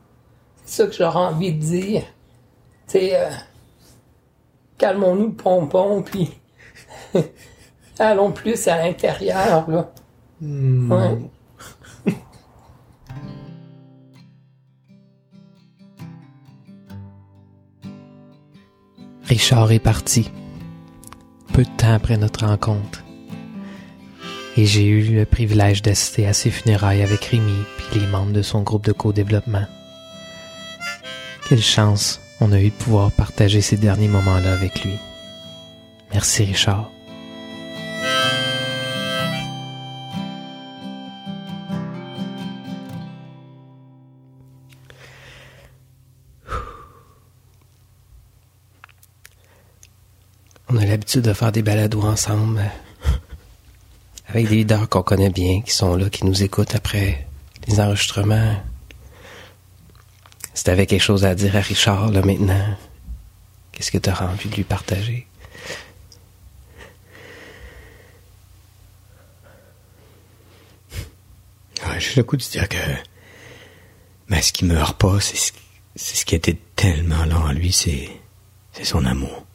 C'est 0.64 0.82
ça 0.82 0.86
que 0.86 0.92
j'aurais 0.92 1.18
envie 1.18 1.52
de 1.52 1.60
dire. 1.60 2.02
Tu 2.86 2.98
sais, 2.98 3.16
euh, 3.16 3.30
calmons-nous 4.78 5.28
le 5.28 5.32
pompon, 5.32 6.02
puis 6.02 6.30
allons 7.98 8.32
plus 8.32 8.68
à 8.68 8.76
l'intérieur, 8.78 9.68
là. 9.70 9.90
Ouais. 10.40 11.18
Richard 19.24 19.72
est 19.72 19.78
parti, 19.78 20.30
peu 21.54 21.62
de 21.62 21.70
temps 21.78 21.94
après 21.94 22.18
notre 22.18 22.46
rencontre. 22.46 23.02
Et 24.56 24.66
j'ai 24.66 24.86
eu 24.86 25.02
le 25.14 25.24
privilège 25.24 25.82
d'assister 25.82 26.26
à 26.26 26.32
ses 26.32 26.50
funérailles 26.50 27.02
avec 27.02 27.24
Rémi 27.24 27.64
puis 27.76 28.00
les 28.00 28.06
membres 28.06 28.32
de 28.32 28.42
son 28.42 28.62
groupe 28.62 28.84
de 28.84 28.92
co-développement. 28.92 29.66
Quelle 31.48 31.62
chance 31.62 32.20
on 32.40 32.52
a 32.52 32.60
eu 32.60 32.70
de 32.70 32.74
pouvoir 32.74 33.10
partager 33.10 33.60
ces 33.60 33.76
derniers 33.76 34.08
moments-là 34.08 34.52
avec 34.52 34.84
lui. 34.84 34.94
Merci 36.12 36.44
Richard. 36.44 36.90
On 50.68 50.76
a 50.76 50.84
l'habitude 50.84 51.22
de 51.22 51.32
faire 51.32 51.52
des 51.52 51.62
balados 51.62 52.02
ensemble 52.02 52.62
avec 54.34 54.48
des 54.48 54.56
leaders 54.56 54.88
qu'on 54.88 55.02
connaît 55.02 55.30
bien, 55.30 55.62
qui 55.62 55.70
sont 55.70 55.94
là, 55.96 56.10
qui 56.10 56.24
nous 56.26 56.42
écoutent 56.42 56.74
après 56.74 57.26
les 57.68 57.78
enregistrements. 57.80 58.60
Si 60.54 60.64
t'avais 60.64 60.86
quelque 60.86 61.02
chose 61.02 61.24
à 61.24 61.34
dire 61.36 61.54
à 61.56 61.60
Richard, 61.60 62.10
là, 62.10 62.20
maintenant, 62.22 62.76
qu'est-ce 63.70 63.92
que 63.92 63.98
t'auras 63.98 64.26
envie 64.26 64.48
de 64.48 64.56
lui 64.56 64.64
partager? 64.64 65.26
J'ai 71.98 72.16
le 72.16 72.24
coup 72.24 72.36
de 72.36 72.42
dire 72.42 72.68
que, 72.68 72.76
mais 74.28 74.42
ce 74.42 74.52
qui 74.52 74.64
meurt 74.64 74.98
pas, 74.98 75.20
c'est 75.20 75.36
ce, 75.36 75.52
ce 75.94 76.24
qui 76.24 76.34
était 76.34 76.58
tellement 76.74 77.24
là 77.24 77.38
en 77.38 77.52
lui, 77.52 77.72
c'est, 77.72 78.10
c'est 78.72 78.84
son 78.84 79.04
amour. 79.04 79.46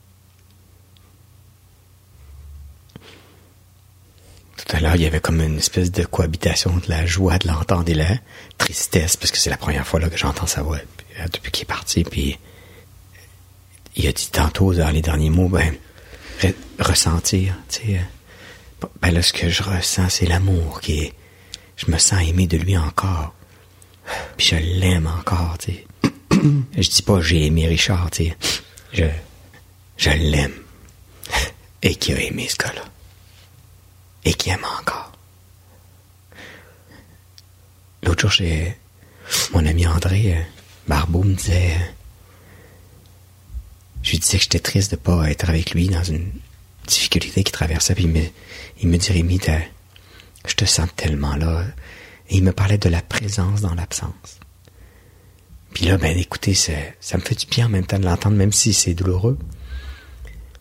Tout 4.70 4.76
à 4.76 4.82
l'heure, 4.82 4.96
il 4.96 5.02
y 5.02 5.08
avait 5.08 5.20
comme 5.20 5.42
une 5.42 5.58
espèce 5.58 5.92
de 5.92 6.04
cohabitation 6.04 6.78
de 6.78 6.88
la 6.90 7.04
joie 7.04 7.40
de 7.40 7.48
l'entendre 7.48 7.90
et 7.90 7.96
la 7.96 8.20
tristesse, 8.60 9.18
parce 9.18 9.32
que 9.32 9.40
c'est 9.40 9.50
la 9.50 9.58
première 9.58 9.88
fois 9.88 10.00
là, 10.00 10.12
que 10.12 10.18
j'entends 10.18 10.46
sa 10.46 10.62
voix 10.62 10.78
depuis 11.34 11.52
qu'il 11.52 11.64
est 11.64 11.66
parti. 11.66 12.04
Puis 12.04 12.38
il 13.96 14.06
a 14.06 14.12
dit 14.12 14.30
tantôt 14.32 14.76
dans 14.76 14.92
les 14.92 15.02
derniers 15.02 15.32
mots, 15.32 15.50
ben 15.50 15.74
ressentir, 16.80 17.56
tu 17.68 17.80
sais. 17.80 17.98
Euh, 17.98 18.88
ben 19.02 19.10
là, 19.10 19.24
ce 19.24 19.34
que 19.34 19.50
je 19.50 19.64
ressens, 19.64 20.10
c'est 20.10 20.28
l'amour 20.28 20.82
qui. 20.82 21.14
Je 21.76 21.90
me 21.90 21.98
sens 21.98 22.22
aimé 22.22 22.46
de 22.46 22.58
lui 22.58 22.78
encore. 22.78 23.34
Puis 24.38 24.50
je 24.50 24.56
l'aime 24.56 25.08
encore, 25.08 25.58
tu 25.58 25.72
sais. 25.72 25.86
je 26.78 26.90
dis 26.90 27.02
pas 27.02 27.22
j'ai 27.22 27.48
aimé 27.48 27.66
Richard, 27.68 28.12
tu 28.12 28.26
sais. 28.26 28.38
Je, 28.94 29.06
je 29.98 30.12
l'aime. 30.12 30.54
Et 31.82 31.96
qui 31.96 32.14
a 32.14 32.22
aimé 32.22 32.48
ce 32.48 32.58
gars-là 32.58 32.84
et 34.26 34.34
qui 34.34 34.50
aime 34.50 34.66
encore. 34.80 35.12
L'autre 38.04 38.22
jour, 38.22 38.32
j'ai 38.32 38.78
mon 39.52 39.66
ami 39.66 39.86
André 39.86 40.34
euh, 40.36 40.42
Barbeau 40.88 41.24
me 41.24 41.36
disait, 41.36 41.74
euh, 41.74 41.86
je 44.02 44.12
lui 44.12 44.20
disais 44.20 44.38
que 44.38 44.44
j'étais 44.44 44.60
triste 44.60 44.92
de 44.92 44.96
pas 44.96 45.30
être 45.30 45.50
avec 45.50 45.72
lui 45.72 45.88
dans 45.88 46.04
une 46.04 46.32
difficulté 46.88 47.44
qu'il 47.44 47.52
traversait, 47.52 47.94
puis 47.94 48.06
il 48.06 48.10
me, 48.10 48.24
il 48.82 48.88
me 48.88 48.98
dit 48.98 49.12
Rémi, 49.12 49.40
je 50.48 50.56
te 50.56 50.66
sens 50.66 50.90
tellement 50.96 51.36
là. 51.36 51.64
Et 52.30 52.38
il 52.38 52.44
me 52.44 52.52
parlait 52.52 52.78
de 52.78 52.90
la 52.90 53.02
présence 53.02 53.62
dans 53.62 53.74
l'absence. 53.74 54.40
Puis 55.74 55.86
là, 55.86 55.98
ben 55.98 56.18
écoutez, 56.18 56.54
ça, 56.54 56.74
ça 57.00 57.18
me 57.18 57.24
fait 57.24 57.36
du 57.36 57.46
bien 57.46 57.68
en 57.68 57.70
même 57.70 57.86
temps 57.86 58.00
de 58.00 58.06
l'entendre, 58.06 58.38
même 58.38 58.52
si 58.52 58.74
c'est 58.74 58.94
douloureux. 58.94 59.38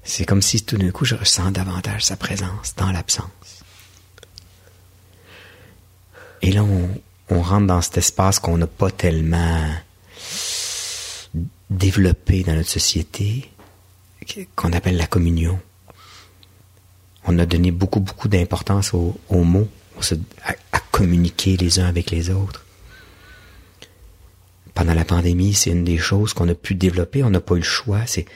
C'est 0.02 0.24
comme 0.24 0.42
si 0.42 0.62
tout 0.62 0.78
d'un 0.78 0.90
coup 0.90 1.04
je 1.04 1.14
ressens 1.14 1.50
davantage 1.50 2.04
sa 2.04 2.16
présence 2.16 2.74
dans 2.76 2.90
l'absence. 2.90 3.28
Et 6.42 6.52
là, 6.52 6.64
on, 7.30 7.42
rentre 7.42 7.66
dans 7.66 7.82
cet 7.82 7.98
espace 7.98 8.38
qu'on 8.38 8.58
n'a 8.58 8.66
pas 8.66 8.90
tellement 8.90 9.70
développé 11.70 12.42
dans 12.42 12.54
notre 12.54 12.70
société, 12.70 13.50
qu'on 14.56 14.72
appelle 14.72 14.96
la 14.96 15.06
communion. 15.06 15.58
On 17.24 17.38
a 17.38 17.46
donné 17.46 17.70
beaucoup, 17.70 18.00
beaucoup 18.00 18.28
d'importance 18.28 18.94
aux, 18.94 19.18
mots, 19.30 19.68
à, 20.42 20.52
à, 20.72 20.80
communiquer 20.90 21.56
les 21.56 21.80
uns 21.80 21.86
avec 21.86 22.10
les 22.10 22.30
autres. 22.30 22.64
Pendant 24.74 24.94
la 24.94 25.04
pandémie, 25.04 25.54
c'est 25.54 25.70
une 25.70 25.84
des 25.84 25.98
choses 25.98 26.32
qu'on 26.32 26.48
a 26.48 26.54
pu 26.54 26.74
développer. 26.74 27.24
On 27.24 27.30
n'a 27.30 27.40
pas 27.40 27.56
eu 27.56 27.58
le 27.58 27.64
choix. 27.64 28.06
C'est 28.06 28.26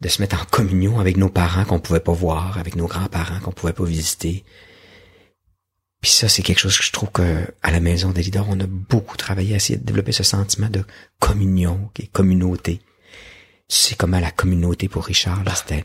de 0.00 0.08
se 0.08 0.22
mettre 0.22 0.40
en 0.40 0.44
communion 0.44 1.00
avec 1.00 1.16
nos 1.16 1.28
parents 1.28 1.64
qu'on 1.64 1.80
pouvait 1.80 2.00
pas 2.00 2.12
voir, 2.12 2.58
avec 2.58 2.76
nos 2.76 2.86
grands-parents 2.86 3.40
qu'on 3.40 3.52
pouvait 3.52 3.72
pas 3.72 3.84
visiter. 3.84 4.44
Puis 6.00 6.10
ça, 6.12 6.28
c'est 6.28 6.42
quelque 6.42 6.60
chose 6.60 6.78
que 6.78 6.84
je 6.84 6.92
trouve 6.92 7.10
que 7.10 7.44
à 7.62 7.72
la 7.72 7.80
maison 7.80 8.10
des 8.10 8.22
leaders, 8.22 8.46
on 8.48 8.60
a 8.60 8.66
beaucoup 8.66 9.16
travaillé 9.16 9.54
à 9.54 9.56
essayer 9.56 9.78
de 9.78 9.84
développer 9.84 10.12
ce 10.12 10.22
sentiment 10.22 10.68
de 10.68 10.84
communion, 11.18 11.90
qui 11.94 12.02
est 12.02 12.12
communauté. 12.12 12.80
Tu 13.68 13.76
sais 13.76 13.94
comment 13.96 14.20
la 14.20 14.30
communauté 14.30 14.88
pour 14.88 15.04
Richard, 15.04 15.42
là, 15.42 15.54
c'était 15.54 15.84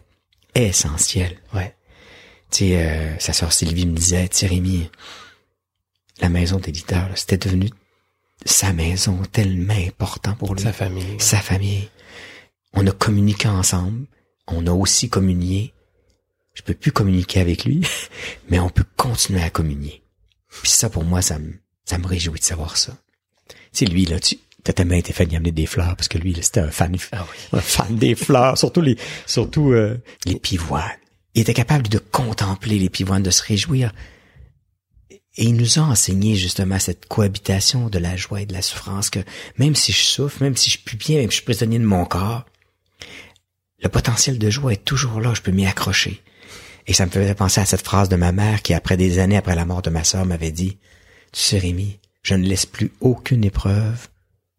essentiel. 0.53 1.39
Ouais. 1.53 1.75
Tu 2.51 2.59
sais, 2.59 2.87
euh, 2.87 3.19
sa 3.19 3.33
sœur 3.33 3.51
Sylvie 3.51 3.87
me 3.87 3.95
disait, 3.95 4.29
Rémi, 4.43 4.89
la 6.19 6.29
maison 6.29 6.59
des 6.59 6.71
leaders, 6.71 7.09
c'était 7.15 7.37
devenu 7.37 7.69
sa 8.45 8.73
maison 8.73 9.21
tellement 9.31 9.73
important 9.73 10.35
pour 10.35 10.53
lui. 10.53 10.61
Sa 10.61 10.73
famille. 10.73 11.15
Sa 11.19 11.39
famille. 11.39 11.89
On 12.73 12.85
a 12.87 12.91
communiqué 12.91 13.47
ensemble. 13.47 14.07
On 14.47 14.67
a 14.67 14.71
aussi 14.71 15.09
communié. 15.09 15.73
Je 16.53 16.61
peux 16.61 16.73
plus 16.73 16.91
communiquer 16.91 17.39
avec 17.39 17.65
lui, 17.65 17.81
mais 18.49 18.59
on 18.59 18.69
peut 18.69 18.85
continuer 18.97 19.41
à 19.41 19.49
communier. 19.49 20.03
Puis 20.61 20.71
ça, 20.71 20.89
pour 20.89 21.03
moi, 21.03 21.21
ça 21.21 21.39
me, 21.39 21.53
ça 21.85 21.97
me 21.97 22.05
réjouit 22.05 22.39
de 22.39 22.45
savoir 22.45 22.77
ça. 22.77 22.95
Tu 23.47 23.55
sais, 23.73 23.85
lui, 23.85 24.05
là, 24.05 24.19
tu, 24.19 24.37
t'as 24.63 24.73
tellement 24.73 24.95
été 24.95 25.13
fan 25.13 25.27
d'y 25.27 25.35
amener 25.35 25.51
des 25.51 25.65
fleurs, 25.65 25.95
parce 25.95 26.07
que 26.07 26.17
lui, 26.17 26.35
c'était 26.41 26.59
un 26.59 26.69
fan, 26.69 26.95
ah 27.11 27.25
un 27.53 27.61
fan 27.61 27.95
des 27.95 28.15
fleurs, 28.15 28.57
surtout 28.57 28.81
les, 28.81 28.97
surtout, 29.25 29.71
euh, 29.71 29.97
les 30.25 30.35
pivoines. 30.35 30.83
Il 31.33 31.41
était 31.41 31.55
capable 31.55 31.87
de 31.87 31.97
contempler 31.97 32.77
les 32.77 32.89
pivoines, 32.89 33.23
de 33.23 33.31
se 33.31 33.41
réjouir. 33.41 33.91
Et 35.09 35.45
il 35.45 35.55
nous 35.55 35.79
a 35.79 35.81
enseigné 35.81 36.35
justement 36.35 36.77
cette 36.77 37.07
cohabitation 37.07 37.89
de 37.89 37.97
la 37.97 38.15
joie 38.15 38.41
et 38.41 38.45
de 38.45 38.53
la 38.53 38.61
souffrance 38.61 39.09
que 39.09 39.19
même 39.57 39.73
si 39.73 39.91
je 39.91 40.03
souffre, 40.03 40.43
même 40.43 40.55
si 40.55 40.69
je 40.69 40.77
suis 40.77 40.97
bien, 40.97 41.17
même 41.17 41.31
si 41.31 41.37
je 41.37 41.41
suis 41.41 41.45
prisonnier 41.45 41.79
de 41.79 41.85
mon 41.85 42.05
corps, 42.05 42.45
le 43.83 43.89
potentiel 43.89 44.39
de 44.39 44.49
joie 44.49 44.73
est 44.73 44.85
toujours 44.85 45.19
là, 45.19 45.33
je 45.33 45.41
peux 45.41 45.51
m'y 45.51 45.67
accrocher. 45.67 46.23
Et 46.87 46.93
ça 46.93 47.05
me 47.05 47.11
faisait 47.11 47.35
penser 47.35 47.61
à 47.61 47.65
cette 47.65 47.83
phrase 47.83 48.09
de 48.09 48.15
ma 48.15 48.31
mère 48.31 48.61
qui, 48.61 48.73
après 48.73 48.97
des 48.97 49.19
années 49.19 49.37
après 49.37 49.55
la 49.55 49.65
mort 49.65 49.81
de 49.81 49.89
ma 49.89 50.03
sœur, 50.03 50.25
m'avait 50.25 50.51
dit, 50.51 50.77
tu 51.31 51.41
sais 51.41 51.57
Rémi, 51.57 51.99
je 52.23 52.35
ne 52.35 52.47
laisse 52.47 52.65
plus 52.65 52.93
aucune 53.01 53.43
épreuve 53.43 54.07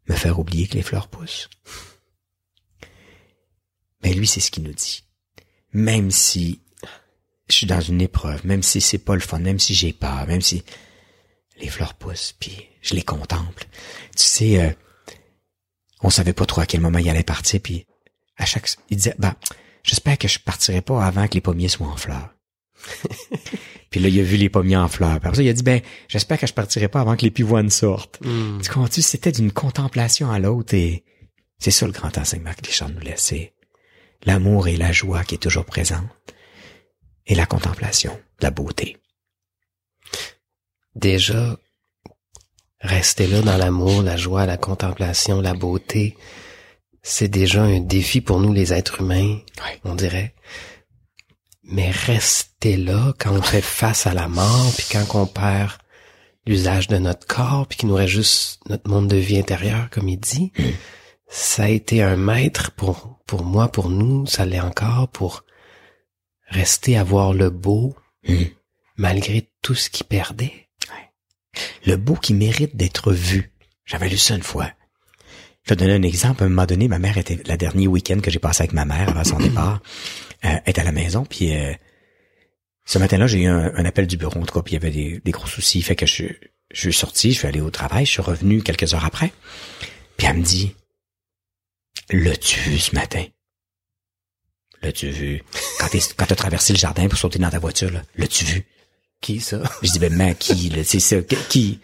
me 0.09 0.15
faire 0.15 0.39
oublier 0.39 0.67
que 0.67 0.75
les 0.75 0.83
fleurs 0.83 1.09
poussent. 1.09 1.49
Mais 4.03 4.13
lui, 4.13 4.27
c'est 4.27 4.41
ce 4.41 4.51
qu'il 4.51 4.65
nous 4.65 4.75
dit. 4.75 5.05
Même 5.73 6.11
si 6.11 6.61
je 7.49 7.55
suis 7.55 7.67
dans 7.67 7.81
une 7.81 8.03
épreuve, 8.03 8.47
même 8.47 8.63
si 8.63 8.83
c'est 8.83 8.99
pas 8.99 9.15
le 9.15 9.21
fun, 9.21 9.39
même 9.39 9.59
si 9.59 9.75
j'ai 9.75 9.95
peur, 9.95 10.27
même 10.27 10.43
si 10.43 10.63
les 11.59 11.69
fleurs 11.69 11.95
poussent, 11.95 12.35
puis 12.39 12.69
je 12.83 12.95
les 12.95 13.03
contemple. 13.03 13.67
Tu 14.17 14.23
sais, 14.23 14.61
euh, 14.61 14.71
on 16.03 16.11
savait 16.11 16.35
pas 16.35 16.45
trop 16.45 16.61
à 16.61 16.67
quel 16.67 16.83
moment 16.83 16.99
il 16.99 17.09
allait 17.09 17.23
partir, 17.23 17.61
puis 17.61 17.87
à 18.37 18.45
chaque, 18.45 18.69
il 18.91 18.97
disait, 18.97 19.15
bah, 19.19 19.37
j'espère 19.83 20.19
que 20.19 20.29
je 20.29 20.39
partirai 20.39 20.81
pas 20.81 21.05
avant 21.05 21.29
que 21.29 21.35
les 21.35 21.41
pommiers 21.41 21.69
soient 21.69 21.87
en 21.87 21.97
fleurs. 21.97 22.31
puis 23.91 24.01
là, 24.01 24.09
il 24.09 24.21
a 24.21 24.23
vu 24.23 24.37
les 24.37 24.49
pommiers 24.49 24.77
en 24.77 24.89
fleurs. 24.89 25.19
Puis 25.21 25.29
après 25.29 25.37
ça, 25.37 25.43
il 25.43 25.49
a 25.49 25.53
dit, 25.53 25.63
ben, 25.63 25.81
j'espère 26.09 26.39
que 26.39 26.47
je 26.47 26.53
partirai 26.53 26.89
pas 26.89 27.01
avant 27.01 27.17
que 27.17 27.23
les 27.23 27.31
pivoines 27.31 27.71
sortent. 27.71 28.21
Mm. 28.23 28.61
Tu 28.63 28.71
comprends-tu? 28.71 29.03
C'était 29.03 29.33
d'une 29.33 29.53
contemplation 29.53 30.31
à 30.31 30.39
l'autre 30.39 30.75
et 30.75 31.05
c'est 31.59 31.71
ça 31.71 31.87
le 31.87 31.93
grand 31.93 32.17
enseignement 32.19 32.53
que 32.53 32.67
les 32.67 32.73
chants 32.73 32.89
nous 32.89 33.01
laissent. 33.01 33.35
l'amour 34.25 34.69
et 34.69 34.77
la 34.77 34.93
joie 34.93 35.23
qui 35.25 35.37
est 35.37 35.39
toujours 35.39 35.65
présente 35.65 36.09
et 37.27 37.35
la 37.35 37.47
contemplation, 37.47 38.19
la 38.41 38.51
beauté. 38.51 38.99
Déjà, 40.95 41.57
rester 42.81 43.27
là 43.27 43.41
dans 43.41 43.57
l'amour, 43.57 44.03
la 44.03 44.17
joie, 44.17 44.47
la 44.47 44.57
contemplation, 44.57 45.41
la 45.41 45.55
beauté, 45.55 46.17
c'est 47.07 47.29
déjà 47.29 47.63
un 47.63 47.81
défi 47.81 48.23
pour 48.23 48.41
nous 48.41 48.55
les 48.55 48.73
êtres 48.73 49.03
humains, 49.03 49.39
on 49.85 49.95
dirait. 49.95 50.35
Mais 51.63 51.91
rester 51.91 52.79
là 52.79 53.13
quand 53.19 53.33
on 53.37 53.43
fait 53.43 53.61
face 53.61 54.07
à 54.07 54.15
la 54.15 54.27
mort, 54.27 54.73
puis 54.75 54.87
quand 54.91 55.15
on 55.15 55.27
perd 55.27 55.73
l'usage 56.47 56.89
de 56.89 56.97
notre 56.97 57.27
corps, 57.27 57.67
puis 57.67 57.77
qu'il 57.79 57.91
nous 57.91 57.95
reste 57.95 58.13
juste 58.13 58.61
notre 58.71 58.89
monde 58.89 59.07
de 59.09 59.17
vie 59.17 59.39
intérieur, 59.39 59.91
comme 59.91 60.09
il 60.09 60.19
dit, 60.19 60.51
ça 61.29 61.65
a 61.65 61.69
été 61.69 62.03
un 62.03 62.17
maître 62.17 62.73
pour, 62.73 63.21
pour 63.27 63.45
moi, 63.45 63.69
pour 63.69 63.91
nous, 63.91 64.27
ça 64.27 64.47
l'est 64.47 64.61
encore 64.61 65.09
pour 65.09 65.45
rester 66.49 66.97
à 66.97 67.05
voir 67.05 67.35
le 67.35 67.51
beau, 67.51 67.95
malgré 68.97 69.51
tout 69.61 69.75
ce 69.75 69.91
qui 69.91 70.05
perdait. 70.05 70.71
Le 71.85 71.97
beau 71.97 72.15
qui 72.15 72.33
mérite 72.33 72.77
d'être 72.77 73.13
vu. 73.13 73.53
J'avais 73.85 74.09
lu 74.09 74.17
ça 74.17 74.35
une 74.35 74.43
fois. 74.43 74.71
Je 75.65 75.71
vais 75.71 75.77
donner 75.77 75.95
un 75.95 76.03
exemple. 76.03 76.43
À 76.43 76.47
un 76.47 76.49
moment 76.51 76.67
donné, 76.67 76.89
ma 76.89 76.99
mère 76.99 77.19
était, 77.19 77.39
la 77.47 77.57
dernier 77.57 77.89
week-end 77.89 78.21
que 78.21 78.31
j'ai 78.31 78.39
passé 78.39 78.63
avec 78.63 78.73
ma 78.73 78.85
mère 78.85 79.09
avant 79.09 79.25
son 79.25 79.39
départ, 79.41 79.81
euh, 80.45 80.57
est 80.67 80.79
à 80.79 80.85
la 80.85 80.93
maison, 80.93 81.25
puis 81.25 81.55
euh, 81.57 81.73
Ce 82.85 82.99
matin-là, 82.99 83.27
j'ai 83.27 83.43
eu 83.43 83.47
un, 83.47 83.85
appel 83.85 84.07
du 84.07 84.17
bureau, 84.17 84.41
en 84.41 84.45
tout 84.45 84.55
cas, 84.55 84.63
puis 84.63 84.73
il 84.73 84.75
y 84.75 84.77
avait 84.77 84.91
des, 84.91 85.21
des 85.25 85.31
gros 85.31 85.47
soucis. 85.47 85.81
Fait 85.81 85.97
que 85.97 86.05
je, 86.07 86.25
je 86.71 86.81
suis 86.81 86.93
sorti, 86.93 87.33
je 87.33 87.39
suis 87.39 87.49
allé 87.49 87.61
au 87.61 87.71
travail, 87.71 88.05
je 88.05 88.11
suis 88.11 88.23
revenu 88.23 88.63
quelques 88.63 88.93
heures 88.93 89.05
après. 89.07 89.33
Puis 90.19 90.27
elle 90.27 90.37
me 90.39 90.43
dit, 90.43 90.75
l'as-tu 92.11 92.61
vu 92.61 92.79
ce 92.79 92.95
matin? 92.95 93.25
L'as-tu 94.83 95.09
vu? 95.09 95.43
Quand 95.79 95.89
t'es, 95.89 96.01
quand 96.15 96.27
traversé 96.27 96.75
le 96.75 96.79
jardin 96.79 97.09
pour 97.09 97.19
sauter 97.19 97.39
dans 97.39 97.49
ta 97.49 97.59
voiture, 97.59 97.91
l'as-tu 98.17 98.45
vu? 98.45 98.67
Qui, 99.23 99.41
ça? 99.41 99.63
Je 99.83 99.91
dis, 99.91 99.99
ben, 99.99 100.15
mais 100.15 100.35
qui, 100.35 100.69
là, 100.69 100.85
c'est 100.85 101.01
ça, 101.01 101.23
qui? 101.23 101.81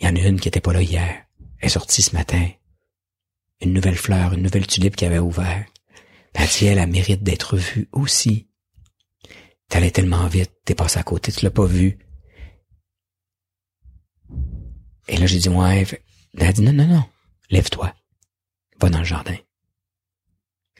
Il 0.00 0.06
y 0.06 0.08
en 0.08 0.16
a 0.16 0.26
une 0.26 0.40
qui 0.40 0.48
était 0.48 0.60
pas 0.60 0.72
là 0.72 0.82
hier. 0.82 1.21
Elle 1.62 1.68
est 1.68 1.70
sortie 1.70 2.02
ce 2.02 2.14
matin. 2.14 2.50
Une 3.60 3.72
nouvelle 3.72 3.96
fleur, 3.96 4.32
une 4.32 4.42
nouvelle 4.42 4.66
tulipe 4.66 4.96
qui 4.96 5.04
avait 5.04 5.20
ouvert. 5.20 5.64
Ben, 6.34 6.46
elle, 6.60 6.78
elle, 6.78 6.90
mérite 6.90 7.22
d'être 7.22 7.56
vue 7.56 7.88
aussi. 7.92 8.48
T'allais 9.68 9.92
tellement 9.92 10.26
vite, 10.26 10.50
t'es 10.64 10.74
passé 10.74 10.98
à 10.98 11.04
côté, 11.04 11.30
tu 11.30 11.44
l'as 11.44 11.50
pas 11.52 11.64
vue. 11.64 11.98
Et 15.08 15.16
là, 15.16 15.26
j'ai 15.26 15.38
dit, 15.38 15.48
ouais, 15.48 15.86
elle 16.36 16.46
a 16.46 16.52
dit, 16.52 16.62
non, 16.62 16.72
non, 16.72 16.86
non, 16.86 17.04
lève-toi, 17.50 17.94
va 18.80 18.90
dans 18.90 18.98
le 18.98 19.04
jardin. 19.04 19.36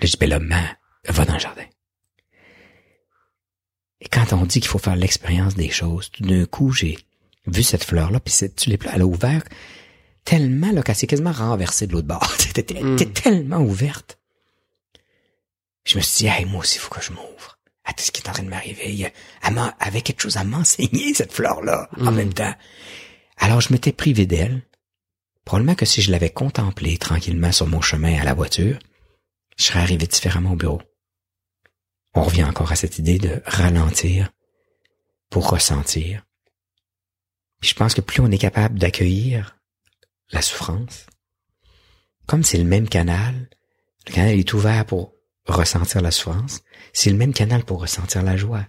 J'ai 0.01 0.09
dit, 0.09 0.17
ben 0.19 0.29
là, 0.29 0.41
va 1.09 1.25
dans 1.25 1.35
le 1.35 1.39
jardin. 1.39 1.65
Et 4.01 4.09
quand 4.09 4.33
on 4.33 4.47
dit 4.47 4.59
qu'il 4.61 4.69
faut 4.69 4.79
faire 4.79 4.97
l'expérience 4.97 5.55
des 5.55 5.71
choses, 5.71 6.11
tout 6.11 6.25
d'un 6.25 6.45
coup, 6.45 6.73
j'ai 6.73 6.99
vu 7.47 7.63
cette 7.63 7.85
fleur-là, 7.85 8.19
puis 8.19 8.33
cette 8.33 8.57
tulipe-là, 8.57 8.93
elle 8.95 9.03
a 9.03 9.07
ouvert 9.07 9.43
tellement, 10.25 10.73
là, 10.73 10.83
qu'elle 10.83 10.97
s'est 10.97 11.07
quasiment 11.07 11.33
renversée 11.33 11.87
de 11.87 11.93
l'autre 11.93 12.07
bord. 12.07 12.33
Elle 12.55 12.63
était 12.63 12.83
mm. 12.83 13.13
tellement 13.13 13.61
ouverte. 13.61 14.19
Je 15.85 15.97
me 15.97 16.03
suis 16.03 16.25
dit, 16.25 16.27
hey, 16.27 16.45
moi 16.45 16.61
aussi, 16.61 16.77
il 16.77 16.81
faut 16.81 16.95
que 16.95 17.03
je 17.03 17.11
m'ouvre 17.13 17.59
à 17.85 17.93
tout 17.93 18.05
ce 18.05 18.13
qui 18.13 18.23
est 18.23 18.29
en 18.29 18.33
train 18.33 18.45
de 18.45 18.49
m'arriver. 18.49 19.11
Elle 19.43 19.73
avait 19.81 20.03
quelque 20.03 20.23
chose 20.23 20.37
à 20.37 20.45
m'enseigner, 20.45 21.15
cette 21.15 21.33
fleur-là, 21.33 21.89
en 21.99 22.13
mm. 22.13 22.15
même 22.15 22.35
temps. 22.35 22.55
Alors, 23.39 23.61
je 23.61 23.73
m'étais 23.73 23.93
privé 23.93 24.27
d'elle. 24.27 24.63
Probablement 25.45 25.75
que 25.75 25.87
si 25.87 26.03
je 26.03 26.13
l'avais 26.13 26.31
contemplée 26.31 26.99
tranquillement 26.99 27.51
sur 27.51 27.67
mon 27.67 27.81
chemin 27.81 28.21
à 28.21 28.25
la 28.25 28.35
voiture, 28.35 28.79
je 29.57 29.65
serais 29.65 29.81
arrivé 29.81 30.07
différemment 30.07 30.53
au 30.53 30.57
bureau. 30.57 30.81
On 32.15 32.23
revient 32.23 32.45
encore 32.45 32.71
à 32.71 32.77
cette 32.77 32.99
idée 32.99 33.19
de 33.19 33.43
ralentir 33.45 34.31
pour 35.31 35.51
ressentir. 35.51 36.25
Puis 37.61 37.71
je 37.71 37.75
pense 37.75 37.95
que 37.95 38.01
plus 38.01 38.21
on 38.21 38.31
est 38.31 38.39
capable 38.39 38.79
d'accueillir 38.79 39.57
la 40.33 40.43
souffrance, 40.43 41.07
comme 42.27 42.43
c'est 42.43 42.59
le 42.59 42.65
même 42.65 42.89
canal, 42.89 43.49
le 44.07 44.13
canal 44.13 44.39
est 44.39 44.53
ouvert 44.53 44.85
pour 44.87 45.15
ressentir 45.47 46.01
la 46.01 46.11
souffrance, 46.11 46.63
c'est 46.93 47.11
le 47.11 47.17
même 47.17 47.33
canal 47.33 47.65
pour 47.65 47.81
ressentir 47.81 48.23
la 48.23 48.37
joie. 48.37 48.67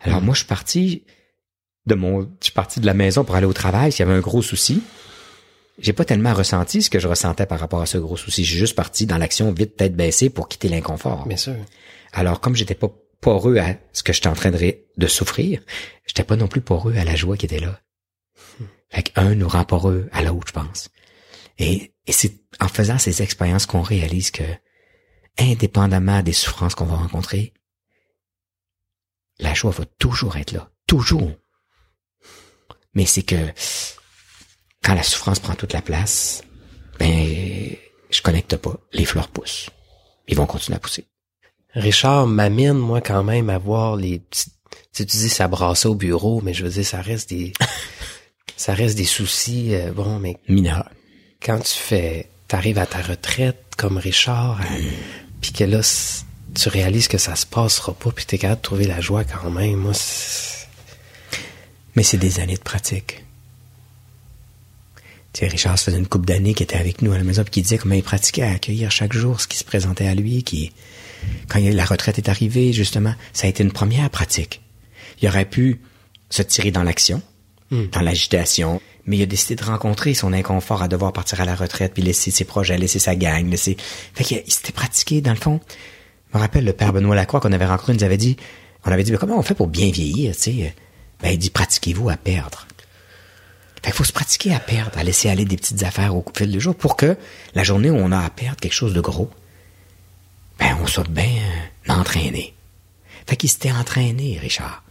Alors 0.00 0.22
moi, 0.22 0.34
je 0.34 0.40
suis 0.40 0.48
parti 0.48 1.04
de 1.86 1.94
mon, 1.94 2.22
je 2.40 2.46
suis 2.46 2.52
parti 2.52 2.80
de 2.80 2.86
la 2.86 2.94
maison 2.94 3.24
pour 3.24 3.36
aller 3.36 3.46
au 3.46 3.52
travail, 3.52 3.92
s'il 3.92 4.04
y 4.04 4.08
avait 4.08 4.18
un 4.18 4.22
gros 4.22 4.42
souci. 4.42 4.82
J'ai 5.78 5.92
pas 5.92 6.04
tellement 6.04 6.32
ressenti 6.32 6.82
ce 6.82 6.88
que 6.88 6.98
je 6.98 7.06
ressentais 7.06 7.46
par 7.46 7.60
rapport 7.60 7.82
à 7.82 7.86
ce 7.86 7.98
gros 7.98 8.16
souci. 8.16 8.44
J'ai 8.44 8.58
juste 8.58 8.74
parti 8.74 9.06
dans 9.06 9.18
l'action 9.18 9.52
vite 9.52 9.76
tête 9.76 9.94
baissée 9.94 10.30
pour 10.30 10.48
quitter 10.48 10.68
l'inconfort. 10.68 11.26
Bien 11.26 11.36
sûr. 11.36 11.56
Alors, 12.12 12.40
comme 12.40 12.56
j'étais 12.56 12.74
pas 12.74 12.90
poreux 13.20 13.58
à 13.58 13.74
ce 13.92 14.02
que 14.02 14.12
j'étais 14.12 14.28
en 14.28 14.34
train 14.34 14.50
de, 14.50 14.74
de 14.96 15.06
souffrir, 15.06 15.60
j'étais 16.06 16.24
pas 16.24 16.36
non 16.36 16.48
plus 16.48 16.62
poreux 16.62 16.96
à 16.96 17.04
la 17.04 17.14
joie 17.14 17.36
qui 17.36 17.44
était 17.44 17.58
là. 17.60 17.80
Fait 18.90 19.02
qu'un 19.02 19.34
nous 19.34 19.48
rend 19.48 19.64
poreux 19.64 20.08
à 20.12 20.22
l'autre, 20.22 20.48
je 20.48 20.52
pense. 20.52 20.88
Et, 21.58 21.92
et 22.06 22.12
c'est 22.12 22.40
en 22.60 22.68
faisant 22.68 22.98
ces 22.98 23.22
expériences 23.22 23.66
qu'on 23.66 23.82
réalise 23.82 24.30
que, 24.30 24.44
indépendamment 25.38 26.22
des 26.22 26.32
souffrances 26.32 26.74
qu'on 26.74 26.86
va 26.86 26.96
rencontrer, 26.96 27.52
la 29.38 29.54
joie 29.54 29.70
va 29.70 29.84
toujours 29.98 30.36
être 30.36 30.52
là. 30.52 30.70
Toujours. 30.86 31.32
Mais 32.94 33.04
c'est 33.04 33.22
que 33.22 33.52
quand 34.82 34.94
la 34.94 35.02
souffrance 35.02 35.40
prend 35.40 35.54
toute 35.54 35.72
la 35.72 35.82
place, 35.82 36.42
ben 36.98 37.76
je 38.10 38.22
connecte 38.22 38.56
pas. 38.56 38.74
Les 38.92 39.04
fleurs 39.04 39.28
poussent. 39.28 39.68
Ils 40.28 40.36
vont 40.36 40.46
continuer 40.46 40.76
à 40.76 40.80
pousser. 40.80 41.06
Richard 41.74 42.26
m'amène, 42.26 42.78
moi, 42.78 43.00
quand 43.00 43.22
même, 43.22 43.50
à 43.50 43.58
voir 43.58 43.96
les 43.96 44.18
petits... 44.18 44.52
Tu, 44.94 45.04
dis 45.04 45.28
ça 45.28 45.46
brassait 45.46 45.88
au 45.88 45.94
bureau, 45.94 46.40
mais 46.40 46.54
je 46.54 46.64
veux 46.64 46.70
dire, 46.70 46.86
ça 46.86 47.02
reste 47.02 47.28
des... 47.28 47.52
ça 48.56 48.74
reste 48.74 48.96
des 48.96 49.04
soucis, 49.04 49.74
euh, 49.74 49.92
bon, 49.92 50.18
mais... 50.18 50.36
Mineurs. 50.48 50.90
Quand 51.42 51.58
tu 51.58 51.74
fais... 51.74 52.28
T'arrives 52.48 52.78
à 52.78 52.86
ta 52.86 53.02
retraite, 53.02 53.60
comme 53.76 53.98
Richard, 53.98 54.60
puis 55.40 55.50
que 55.50 55.64
là, 55.64 55.80
tu 56.54 56.68
réalises 56.68 57.08
que 57.08 57.18
ça 57.18 57.34
se 57.34 57.44
passera 57.44 57.92
pas, 57.92 58.12
puis 58.12 58.24
t'es 58.24 58.38
capable 58.38 58.60
de 58.60 58.62
trouver 58.62 58.86
la 58.86 59.00
joie 59.00 59.24
quand 59.24 59.50
même, 59.50 59.74
moi, 59.74 59.92
Mais 61.96 62.04
c'est 62.04 62.18
des 62.18 62.38
années 62.38 62.54
de 62.54 62.60
pratique. 62.60 63.24
Tu 65.32 65.40
sais, 65.40 65.48
Richard, 65.48 65.76
ça 65.76 65.86
faisait 65.86 65.98
une 65.98 66.06
couple 66.06 66.26
d'années 66.26 66.54
qu'il 66.54 66.64
était 66.64 66.76
avec 66.76 67.02
nous 67.02 67.12
à 67.12 67.18
la 67.18 67.24
maison, 67.24 67.42
puis 67.42 67.50
qui 67.50 67.62
disait 67.62 67.78
comment 67.78 67.96
il 67.96 68.04
pratiquait 68.04 68.42
à 68.42 68.52
accueillir 68.52 68.92
chaque 68.92 69.12
jour 69.12 69.40
ce 69.40 69.48
qui 69.48 69.58
se 69.58 69.64
présentait 69.64 70.06
à 70.06 70.14
lui, 70.14 70.44
qui 70.44 70.72
quand 71.48 71.58
la 71.60 71.84
retraite 71.84 72.18
est 72.18 72.28
arrivée, 72.28 72.72
justement, 72.72 73.14
ça 73.32 73.46
a 73.46 73.50
été 73.50 73.62
une 73.62 73.72
première 73.72 74.08
pratique. 74.10 74.62
Il 75.20 75.28
aurait 75.28 75.44
pu 75.44 75.80
se 76.30 76.42
tirer 76.42 76.70
dans 76.70 76.82
l'action, 76.82 77.22
hmm. 77.70 77.86
dans 77.92 78.00
l'agitation, 78.00 78.80
mais 79.06 79.18
il 79.18 79.22
a 79.22 79.26
décidé 79.26 79.54
de 79.54 79.64
rencontrer 79.64 80.14
son 80.14 80.32
inconfort 80.32 80.82
à 80.82 80.88
devoir 80.88 81.12
partir 81.12 81.40
à 81.40 81.44
la 81.44 81.54
retraite, 81.54 81.94
puis 81.94 82.02
laisser 82.02 82.30
ses 82.30 82.44
projets, 82.44 82.76
laisser 82.76 82.98
sa 82.98 83.14
gang, 83.14 83.48
laisser... 83.48 83.76
Fait 84.14 84.24
qu'il 84.24 84.42
s'était 84.52 84.72
pratiqué, 84.72 85.20
dans 85.20 85.32
le 85.32 85.38
fond. 85.38 85.60
Je 86.32 86.38
me 86.38 86.42
rappelle, 86.42 86.64
le 86.64 86.72
père 86.72 86.92
Benoît 86.92 87.14
Lacroix 87.14 87.40
qu'on 87.40 87.52
avait 87.52 87.66
rencontré 87.66 87.94
nous 87.94 88.04
avait 88.04 88.16
dit, 88.16 88.36
on 88.84 88.90
avait 88.90 89.04
dit, 89.04 89.12
mais 89.12 89.18
comment 89.18 89.38
on 89.38 89.42
fait 89.42 89.54
pour 89.54 89.68
bien 89.68 89.90
vieillir, 89.90 90.34
tu 90.34 90.42
sais? 90.42 90.74
Ben, 91.22 91.30
il 91.30 91.38
dit, 91.38 91.50
pratiquez-vous 91.50 92.10
à 92.10 92.16
perdre. 92.16 92.66
Fait 93.76 93.90
qu'il 93.90 93.98
faut 93.98 94.04
se 94.04 94.12
pratiquer 94.12 94.52
à 94.52 94.58
perdre, 94.58 94.98
à 94.98 95.04
laisser 95.04 95.28
aller 95.28 95.44
des 95.44 95.56
petites 95.56 95.84
affaires 95.84 96.16
au 96.16 96.24
fil 96.36 96.50
du 96.50 96.60
jour 96.60 96.74
pour 96.74 96.96
que 96.96 97.16
la 97.54 97.62
journée 97.62 97.90
où 97.90 97.96
on 97.96 98.10
a 98.10 98.18
à 98.18 98.30
perdre 98.30 98.58
quelque 98.58 98.72
chose 98.72 98.94
de 98.94 99.00
gros, 99.00 99.30
ben 100.58 100.76
on 100.82 100.86
soit 100.86 101.08
bien 101.08 101.42
entraîné. 101.88 102.54
Fait 103.28 103.36
qu'il 103.36 103.48
s'était 103.48 103.72
entraîné, 103.72 104.38
Richard. 104.40 104.82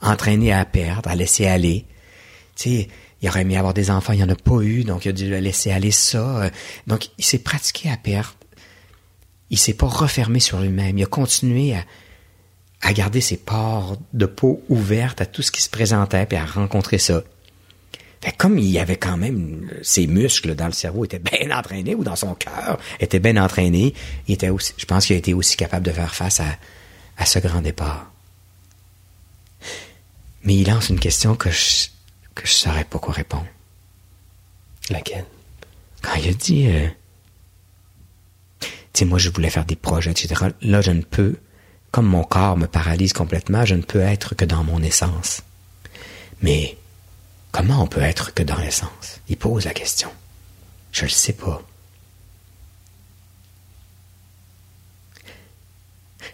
Entraîné 0.00 0.52
à 0.52 0.64
perdre, 0.64 1.08
à 1.10 1.14
laisser 1.14 1.46
aller. 1.46 1.84
Sais, 2.60 2.88
il 3.22 3.28
aurait 3.30 3.40
aimé 3.40 3.56
avoir 3.56 3.72
des 3.72 3.90
enfants, 3.90 4.12
il 4.12 4.16
n'y 4.16 4.22
en 4.22 4.28
a 4.28 4.34
pas 4.34 4.60
eu, 4.60 4.84
donc 4.84 5.06
il 5.06 5.08
a 5.08 5.12
dû 5.12 5.30
laisser 5.30 5.70
aller 5.70 5.90
ça. 5.90 6.50
Donc, 6.86 7.08
il 7.16 7.24
s'est 7.24 7.38
pratiqué 7.38 7.88
à 7.88 7.96
perdre. 7.96 8.34
Il 9.48 9.58
s'est 9.58 9.72
pas 9.72 9.86
refermé 9.86 10.40
sur 10.40 10.60
lui-même. 10.60 10.98
Il 10.98 11.02
a 11.02 11.06
continué 11.06 11.74
à, 11.74 12.92
garder 12.92 13.22
ses 13.22 13.38
pores 13.38 13.96
de 14.12 14.26
peau 14.26 14.62
ouvertes 14.68 15.22
à 15.22 15.26
tout 15.26 15.40
ce 15.40 15.50
qui 15.50 15.62
se 15.62 15.70
présentait, 15.70 16.26
puis 16.26 16.36
à 16.36 16.44
rencontrer 16.44 16.98
ça. 16.98 17.22
Fait 18.20 18.36
comme 18.36 18.58
il 18.58 18.78
avait 18.78 18.98
quand 18.98 19.16
même 19.16 19.70
ses 19.80 20.06
muscles 20.06 20.54
dans 20.54 20.66
le 20.66 20.72
cerveau 20.72 21.06
étaient 21.06 21.18
bien 21.18 21.56
entraînés 21.56 21.94
ou 21.94 22.04
dans 22.04 22.16
son 22.16 22.34
cœur 22.34 22.78
était 23.00 23.20
bien 23.20 23.42
entraîné, 23.42 23.94
il 24.28 24.34
était 24.34 24.50
je 24.76 24.84
pense 24.84 25.06
qu'il 25.06 25.16
a 25.16 25.18
été 25.18 25.32
aussi 25.32 25.56
capable 25.56 25.86
de 25.86 25.92
faire 25.92 26.14
face 26.14 26.40
à, 26.40 26.58
à 27.16 27.24
ce 27.24 27.38
grand 27.38 27.62
départ. 27.62 28.12
Mais 30.44 30.56
il 30.56 30.68
lance 30.68 30.90
une 30.90 31.00
question 31.00 31.34
que 31.34 31.50
je 31.50 31.88
que 32.40 32.48
je 32.48 32.52
saurais 32.52 32.84
pas 32.84 32.98
quoi 32.98 33.12
répondre. 33.14 33.46
Laquelle? 34.90 35.26
Quand 36.02 36.14
il 36.14 36.28
a 36.28 36.32
dit, 36.32 36.66
euh, 36.68 36.88
tu 38.60 38.68
sais, 38.94 39.04
moi 39.04 39.18
je 39.18 39.30
voulais 39.30 39.50
faire 39.50 39.64
des 39.64 39.76
projets, 39.76 40.10
etc. 40.10 40.46
Là, 40.62 40.80
je 40.80 40.90
ne 40.90 41.02
peux, 41.02 41.36
comme 41.90 42.06
mon 42.06 42.24
corps 42.24 42.56
me 42.56 42.66
paralyse 42.66 43.12
complètement, 43.12 43.64
je 43.64 43.74
ne 43.74 43.82
peux 43.82 44.00
être 44.00 44.34
que 44.34 44.44
dans 44.44 44.64
mon 44.64 44.82
essence. 44.82 45.42
Mais 46.42 46.76
Comment 47.52 47.82
on 47.82 47.86
peut 47.86 48.02
être 48.02 48.32
que 48.32 48.42
dans 48.42 48.58
l'essence? 48.58 49.20
Il 49.28 49.36
pose 49.36 49.64
la 49.64 49.74
question. 49.74 50.10
Je 50.92 51.00
ne 51.02 51.06
le 51.06 51.10
sais 51.10 51.32
pas. 51.32 51.62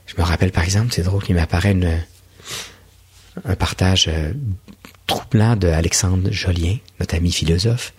Je 0.07 0.15
me 0.19 0.23
rappelle 0.23 0.53
par 0.53 0.65
exemple, 0.65 0.93
c'est 0.93 1.03
drôle 1.03 1.23
qu'il 1.23 1.35
m'apparaît 1.35 1.77
un 3.45 3.57
partage 3.57 4.09
euh, 4.09 4.33
troublant 5.07 5.57
de 5.57 5.69
Alexandre 5.69 6.31
Jolien, 6.31 6.79
notre 7.01 7.15
ami 7.15 7.33
philosophe, 7.33 7.93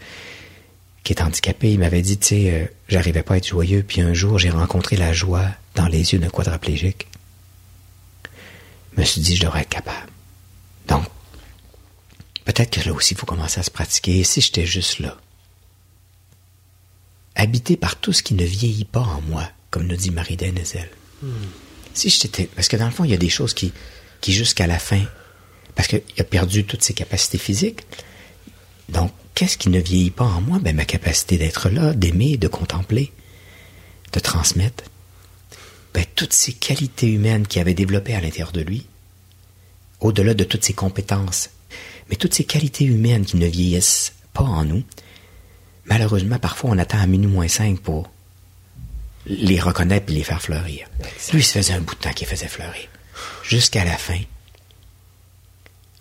qui 1.04 1.14
est 1.14 1.22
handicapé. 1.22 1.72
Il 1.72 1.80
m'avait 1.80 2.02
dit, 2.02 2.18
tu 2.18 2.28
sais, 2.28 2.52
euh, 2.52 2.66
j'arrivais 2.90 3.24
pas 3.24 3.36
à 3.36 3.38
être 3.38 3.48
joyeux, 3.48 3.84
puis 3.88 4.02
un 4.02 4.14
jour 4.14 4.40
j'ai 4.40 4.50
rencontré 4.50 4.98
la 4.98 5.14
joie 5.14 5.46
dans 5.76 5.88
les 5.88 6.14
yeux 6.14 6.20
d'un 6.20 6.30
quadraplégique. 6.30 7.08
Je 8.96 9.02
me 9.02 9.06
suis 9.06 9.22
dit, 9.22 9.36
je 9.36 9.44
devrais 9.44 9.62
être 9.62 9.70
capable. 9.70 10.12
Donc, 10.88 11.04
Peut-être 12.48 12.70
que 12.70 12.88
là 12.88 12.94
aussi, 12.94 13.14
il 13.14 13.18
faut 13.18 13.26
commencer 13.26 13.60
à 13.60 13.64
se 13.64 13.70
pratiquer. 13.70 14.24
si 14.24 14.40
j'étais 14.40 14.66
juste 14.66 15.00
là, 15.00 15.18
habité 17.36 17.76
par 17.76 17.98
tout 17.98 18.14
ce 18.14 18.24
qui 18.24 18.36
ne 18.36 18.46
vieillit 18.46 18.86
pas 18.86 19.02
en 19.02 19.20
moi, 19.28 19.44
comme 19.70 19.86
nous 19.86 19.98
dit 19.98 20.12
Marie 20.12 20.38
Denzel. 20.38 20.90
Hmm. 21.22 21.28
Si 21.94 22.10
j'étais, 22.10 22.46
parce 22.46 22.70
que 22.70 22.78
dans 22.78 22.86
le 22.86 22.92
fond, 22.92 23.04
il 23.04 23.12
y 23.12 23.14
a 23.14 23.18
des 23.18 23.28
choses 23.28 23.54
qui, 23.54 23.74
qui 24.22 24.32
jusqu'à 24.32 24.66
la 24.66 24.80
fin, 24.80 25.04
parce 25.78 25.88
qu'il 25.88 26.02
a 26.18 26.24
perdu 26.24 26.66
toutes 26.66 26.82
ses 26.82 26.96
capacités 26.96 27.38
physiques. 27.38 27.82
Donc, 28.90 29.12
qu'est-ce 29.36 29.60
qui 29.60 29.70
ne 29.70 29.80
vieillit 29.80 30.10
pas 30.10 30.26
en 30.26 30.42
moi? 30.42 30.58
Ben, 30.60 30.76
ma 30.76 30.86
capacité 30.86 31.38
d'être 31.38 31.70
là, 31.70 31.94
d'aimer, 31.94 32.36
de 32.38 32.48
contempler, 32.48 33.14
de 34.12 34.20
transmettre. 34.20 34.86
Ben, 35.94 36.04
toutes 36.16 36.34
ces 36.34 36.54
qualités 36.54 37.08
humaines 37.08 37.46
qu'il 37.46 37.62
avait 37.62 37.76
développées 37.76 38.16
à 38.16 38.22
l'intérieur 38.22 38.52
de 38.52 38.62
lui, 38.62 38.88
au-delà 40.00 40.34
de 40.34 40.44
toutes 40.44 40.66
ses 40.66 40.74
compétences, 40.74 41.52
mais 42.10 42.16
toutes 42.16 42.34
ces 42.34 42.44
qualités 42.44 42.86
humaines 42.86 43.26
qui 43.26 43.38
ne 43.38 43.46
vieillissent 43.46 44.14
pas 44.34 44.44
en 44.44 44.66
nous, 44.66 44.84
malheureusement, 45.86 46.40
parfois, 46.40 46.72
on 46.72 46.80
attend 46.80 47.00
à 47.00 47.06
minuit 47.06 47.28
moins 47.28 47.48
cinq 47.48 47.80
pour 47.82 48.10
les 49.28 49.60
reconnaître 49.60 50.12
et 50.12 50.16
les 50.16 50.24
faire 50.24 50.42
fleurir. 50.42 50.88
Lui, 51.34 51.42
il 51.42 51.44
se 51.44 51.52
faisait 51.52 51.74
un 51.74 51.82
bout 51.82 51.94
de 51.94 52.00
temps 52.00 52.14
qu'il 52.14 52.28
faisait 52.28 52.48
fleurir. 52.48 52.88
Jusqu'à 53.44 53.86
la 53.86 53.98
fin, 53.98 54.20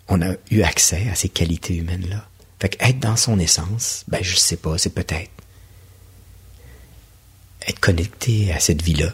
on 0.07 0.21
a 0.21 0.35
eu 0.51 0.61
accès 0.61 1.09
à 1.09 1.15
ces 1.15 1.29
qualités 1.29 1.75
humaines-là. 1.75 2.27
Fait 2.59 2.69
qu'être 2.69 2.99
dans 2.99 3.15
son 3.15 3.39
essence, 3.39 4.03
ben, 4.07 4.23
je 4.23 4.35
sais 4.35 4.57
pas, 4.57 4.77
c'est 4.77 4.93
peut-être 4.93 5.31
être 7.67 7.79
connecté 7.79 8.51
à 8.53 8.59
cette 8.59 8.81
vie-là. 8.81 9.13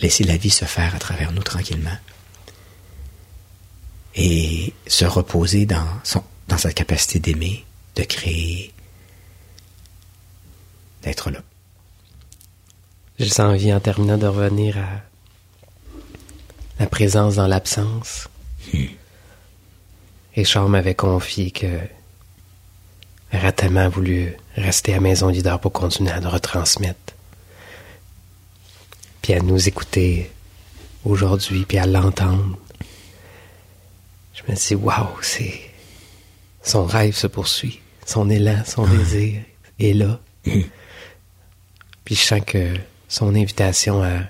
Laisser 0.00 0.24
la 0.24 0.36
vie 0.36 0.50
se 0.50 0.64
faire 0.64 0.94
à 0.94 0.98
travers 0.98 1.32
nous 1.32 1.42
tranquillement. 1.42 1.96
Et 4.16 4.74
se 4.86 5.04
reposer 5.04 5.66
dans, 5.66 5.86
son, 6.02 6.24
dans 6.48 6.58
sa 6.58 6.72
capacité 6.72 7.20
d'aimer, 7.20 7.64
de 7.96 8.02
créer, 8.02 8.72
d'être 11.02 11.30
là. 11.30 11.40
J'ai 13.18 13.42
envie, 13.42 13.72
en 13.72 13.80
terminant, 13.80 14.18
de 14.18 14.26
revenir 14.26 14.78
à 14.78 15.02
la 16.80 16.86
présence 16.86 17.36
dans 17.36 17.46
l'absence. 17.46 18.28
Hmm. 18.72 18.86
Et 20.40 20.44
Charles 20.44 20.70
m'avait 20.70 20.94
confié 20.94 21.50
que 21.50 21.66
aurait 23.34 23.52
tellement 23.52 23.90
voulu 23.90 24.34
rester 24.56 24.94
à 24.94 25.00
Maison 25.00 25.28
Leader 25.28 25.60
pour 25.60 25.70
continuer 25.70 26.12
à 26.12 26.20
nous 26.20 26.30
retransmettre. 26.30 27.12
Puis 29.20 29.34
à 29.34 29.40
nous 29.40 29.68
écouter 29.68 30.30
aujourd'hui, 31.04 31.66
puis 31.66 31.76
à 31.76 31.84
l'entendre. 31.84 32.56
Je 34.32 34.50
me 34.50 34.56
dis, 34.56 34.74
waouh, 34.74 35.10
c'est. 35.20 35.60
Son 36.62 36.86
rêve 36.86 37.14
se 37.14 37.26
poursuit. 37.26 37.80
Son 38.06 38.30
élan, 38.30 38.62
son 38.64 38.86
désir 38.86 39.42
est 39.78 39.92
là. 39.92 40.18
puis 42.04 42.14
je 42.14 42.22
sens 42.22 42.40
que 42.46 42.76
son 43.10 43.34
invitation 43.34 44.02
à 44.02 44.20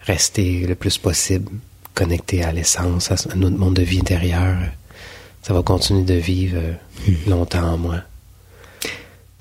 rester 0.00 0.66
le 0.66 0.74
plus 0.74 0.96
possible 0.96 1.52
connecté 1.92 2.42
à 2.42 2.52
l'essence, 2.52 3.10
à 3.10 3.34
notre 3.34 3.58
monde 3.58 3.74
de 3.74 3.82
vie 3.82 4.00
intérieur, 4.00 4.56
ça 5.44 5.52
va 5.52 5.62
continuer 5.62 6.04
de 6.04 6.14
vivre 6.14 6.56
euh, 6.56 6.72
hmm. 7.06 7.28
longtemps 7.30 7.74
en 7.74 7.76
moi. 7.76 8.02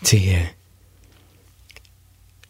Tu 0.04 0.18
sais, 0.18 0.36
euh, 0.36 0.44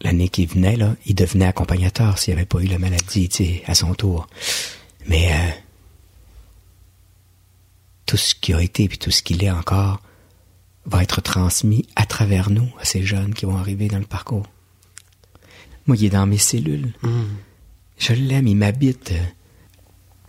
l'année 0.00 0.28
qui 0.28 0.44
venait, 0.44 0.74
là, 0.74 0.96
il 1.06 1.14
devenait 1.14 1.46
accompagnateur 1.46 2.18
s'il 2.18 2.34
avait 2.34 2.46
pas 2.46 2.58
eu 2.58 2.66
la 2.66 2.80
maladie, 2.80 3.28
tu 3.28 3.44
sais, 3.44 3.62
à 3.66 3.76
son 3.76 3.94
tour. 3.94 4.26
Mais 5.06 5.32
euh, 5.32 5.50
tout 8.06 8.16
ce 8.16 8.34
qui 8.34 8.52
a 8.52 8.60
été 8.60 8.88
puis 8.88 8.98
tout 8.98 9.12
ce 9.12 9.22
qu'il 9.22 9.44
est 9.44 9.52
encore 9.52 10.00
va 10.86 11.04
être 11.04 11.20
transmis 11.20 11.86
à 11.94 12.06
travers 12.06 12.50
nous, 12.50 12.68
à 12.80 12.84
ces 12.84 13.04
jeunes 13.04 13.34
qui 13.34 13.46
vont 13.46 13.56
arriver 13.56 13.86
dans 13.86 14.00
le 14.00 14.04
parcours. 14.04 14.48
Moi, 15.86 15.96
il 15.96 16.06
est 16.06 16.10
dans 16.10 16.26
mes 16.26 16.38
cellules. 16.38 16.92
Hmm. 17.02 17.36
Je 17.98 18.14
l'aime, 18.14 18.48
il 18.48 18.56
m'habite. 18.56 19.12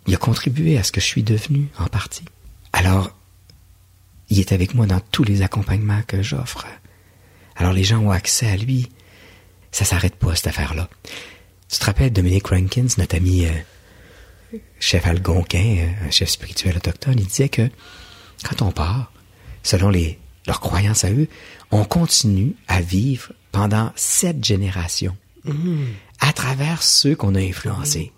Il 0.05 0.13
a 0.13 0.17
contribué 0.17 0.77
à 0.77 0.83
ce 0.83 0.91
que 0.91 1.01
je 1.01 1.07
suis 1.07 1.23
devenu, 1.23 1.69
en 1.79 1.87
partie. 1.87 2.25
Alors, 2.75 3.09
il 4.29 4.37
est 4.41 4.51
avec 4.51 4.73
moi 4.75 4.85
dans 4.85 4.99
tous 4.99 5.23
les 5.23 5.41
accompagnements 5.43 6.01
que 6.05 6.21
j'offre. 6.21 6.67
Alors 7.55 7.71
les 7.71 7.85
gens 7.85 7.99
ont 7.99 8.11
accès 8.11 8.47
à 8.49 8.57
lui. 8.57 8.89
Ça 9.71 9.85
s'arrête 9.85 10.15
pas, 10.15 10.35
cette 10.35 10.47
affaire-là. 10.47 10.89
Tu 11.69 11.79
te 11.79 11.85
rappelles 11.85 12.11
Dominique 12.11 12.47
Rankins, 12.47 12.89
notre 12.97 13.15
ami 13.15 13.45
euh, 13.45 14.59
chef 14.81 15.07
algonquin, 15.07 15.87
un 16.03 16.07
euh, 16.07 16.11
chef 16.11 16.27
spirituel 16.27 16.75
autochtone, 16.75 17.15
il 17.17 17.25
disait 17.25 17.47
que 17.47 17.69
quand 18.43 18.61
on 18.61 18.71
part, 18.71 19.13
selon 19.63 19.89
les, 19.89 20.19
leurs 20.45 20.59
croyances 20.59 21.05
à 21.05 21.11
eux, 21.11 21.29
on 21.71 21.85
continue 21.85 22.55
à 22.67 22.81
vivre 22.81 23.31
pendant 23.53 23.93
sept 23.95 24.43
générations 24.43 25.15
mmh. 25.45 25.77
à 26.19 26.33
travers 26.33 26.83
ceux 26.83 27.15
qu'on 27.15 27.35
a 27.35 27.39
influencés. 27.41 28.11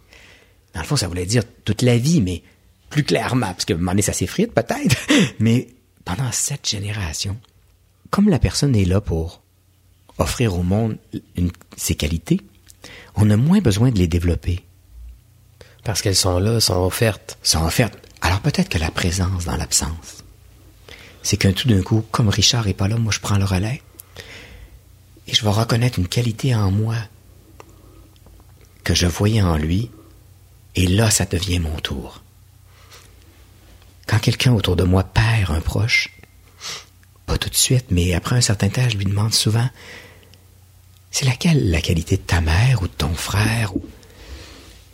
Dans 0.73 0.81
le 0.81 0.87
fond, 0.87 0.95
ça 0.95 1.07
voulait 1.07 1.27
dire 1.27 1.43
toute 1.63 1.83
la 1.83 1.99
vie, 1.99 2.21
mais 2.21 2.41
plus 2.89 3.03
clairement, 3.03 3.47
parce 3.47 3.65
que 3.65 3.73
un 3.73 3.77
moment 3.77 3.91
donné, 3.91 4.01
ça 4.01 4.13
s'effrite 4.13 4.53
peut-être, 4.53 4.95
mais 5.39 5.67
pendant 6.05 6.31
sept 6.31 6.67
générations, 6.67 7.37
comme 8.09 8.29
la 8.29 8.39
personne 8.39 8.75
est 8.75 8.85
là 8.85 9.01
pour 9.01 9.41
offrir 10.17 10.55
au 10.57 10.63
monde 10.63 10.97
ses 11.75 11.95
qualités, 11.95 12.41
on 13.15 13.29
a 13.29 13.37
moins 13.37 13.59
besoin 13.59 13.91
de 13.91 13.97
les 13.97 14.07
développer. 14.07 14.63
Parce 15.83 16.01
qu'elles 16.01 16.15
sont 16.15 16.39
là, 16.39 16.59
sont 16.59 16.85
offertes. 16.85 17.37
Sont 17.43 17.63
offertes. 17.63 17.97
Alors 18.21 18.41
peut-être 18.41 18.69
que 18.69 18.77
la 18.77 18.91
présence 18.91 19.45
dans 19.45 19.55
l'absence, 19.55 20.23
c'est 21.23 21.37
qu'un 21.37 21.53
tout 21.53 21.67
d'un 21.67 21.81
coup, 21.81 22.03
comme 22.11 22.29
Richard 22.29 22.67
est 22.67 22.73
pas 22.73 22.87
là, 22.87 22.97
moi 22.97 23.11
je 23.11 23.19
prends 23.19 23.37
le 23.37 23.45
relais. 23.45 23.81
Et 25.27 25.33
je 25.33 25.43
vais 25.43 25.49
reconnaître 25.49 25.99
une 25.99 26.07
qualité 26.07 26.55
en 26.55 26.71
moi 26.71 26.95
que 28.83 28.95
je 28.95 29.07
voyais 29.07 29.41
en 29.41 29.57
lui, 29.57 29.91
et 30.75 30.87
là 30.87 31.11
ça 31.11 31.25
devient 31.25 31.59
mon 31.59 31.75
tour. 31.77 32.23
Quand 34.07 34.19
quelqu'un 34.19 34.53
autour 34.53 34.75
de 34.75 34.83
moi 34.83 35.03
perd 35.03 35.51
un 35.51 35.61
proche, 35.61 36.09
pas 37.25 37.37
tout 37.37 37.49
de 37.49 37.55
suite, 37.55 37.87
mais 37.91 38.13
après 38.13 38.35
un 38.37 38.41
certain 38.41 38.69
temps, 38.69 38.89
je 38.89 38.97
lui 38.97 39.05
demande 39.05 39.33
souvent 39.33 39.69
c'est 41.11 41.25
laquelle 41.25 41.71
la 41.71 41.81
qualité 41.81 42.17
de 42.17 42.21
ta 42.21 42.41
mère 42.41 42.81
ou 42.81 42.87
de 42.87 42.93
ton 42.93 43.13
frère 43.13 43.75
ou 43.75 43.83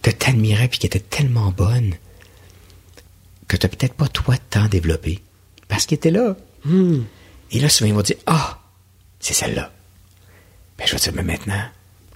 que 0.01 0.11
t'admirais 0.11 0.67
puis 0.67 0.79
qui 0.79 0.85
était 0.85 0.99
tellement 0.99 1.51
bonne 1.51 1.95
que 3.47 3.57
t'as 3.57 3.67
peut-être 3.67 3.93
pas 3.93 4.07
toi 4.07 4.35
tant 4.49 4.67
développé? 4.67 5.21
Parce 5.67 5.85
qu'il 5.85 5.95
était 5.95 6.11
là. 6.11 6.35
Hmm. 6.65 7.01
Et 7.51 7.59
là, 7.59 7.69
souvent, 7.69 7.89
ils 7.89 7.93
vont 7.93 8.01
dire 8.01 8.17
Ah, 8.25 8.59
c'est 9.19 9.33
celle-là. 9.33 9.71
Ben, 10.77 10.87
je 10.87 10.93
vais 10.93 10.99
dire, 10.99 11.13
mais 11.13 11.23
maintenant, 11.23 11.63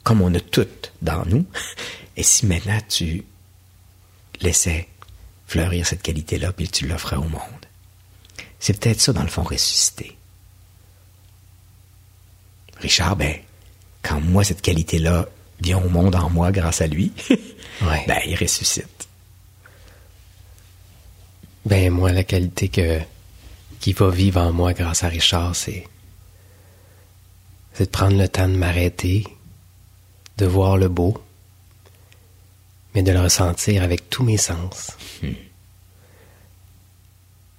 comme 0.04 0.22
on 0.22 0.34
a 0.34 0.40
toutes 0.40 0.94
dans 1.02 1.26
nous, 1.26 1.46
et 2.18 2.24
si 2.24 2.46
maintenant 2.46 2.80
tu 2.88 3.24
laissais 4.42 4.88
fleurir 5.48 5.88
cette 5.88 6.04
qualité-là, 6.04 6.52
puis 6.52 6.68
tu 6.68 6.88
l'offrais 6.88 7.16
au 7.16 7.24
monde. 7.24 7.42
C'est 8.60 8.80
peut-être 8.80 9.02
ça, 9.02 9.14
dans 9.14 9.24
le 9.24 9.30
fond, 9.30 9.44
ressusciter. 9.44 10.16
Richard, 12.80 13.16
ben, 13.16 13.36
quand 14.04 14.20
moi, 14.22 14.44
cette 14.44 14.62
qualité-là 14.62 15.28
vient 15.62 15.80
au 15.80 15.90
monde 15.90 16.16
en 16.16 16.30
moi 16.30 16.52
grâce 16.52 16.82
à 16.82 16.88
lui, 16.88 17.12
ben, 17.82 18.20
il 18.28 18.36
ressuscite. 18.36 19.08
Ben, 21.66 21.92
moi, 21.92 22.12
la 22.12 22.24
qualité 22.24 22.70
que, 22.70 23.00
qui 23.80 23.94
va 23.94 24.10
vivre 24.10 24.42
en 24.42 24.54
moi 24.54 24.74
grâce 24.74 25.04
à 25.04 25.08
Richard, 25.08 25.56
c'est, 25.56 25.88
c'est 27.74 27.86
de 27.86 27.90
prendre 27.90 28.18
le 28.18 28.28
temps 28.28 28.48
de 28.48 28.56
m'arrêter, 28.56 29.26
de 30.38 30.46
voir 30.46 30.78
le 30.78 30.90
beau, 30.90 31.22
mais 32.94 33.04
de 33.04 33.12
le 33.12 33.20
ressentir 33.20 33.84
avec 33.84 34.10
tous 34.10 34.24
mes 34.24 34.38
sens. 34.38 34.92
Hmm. 35.22 35.34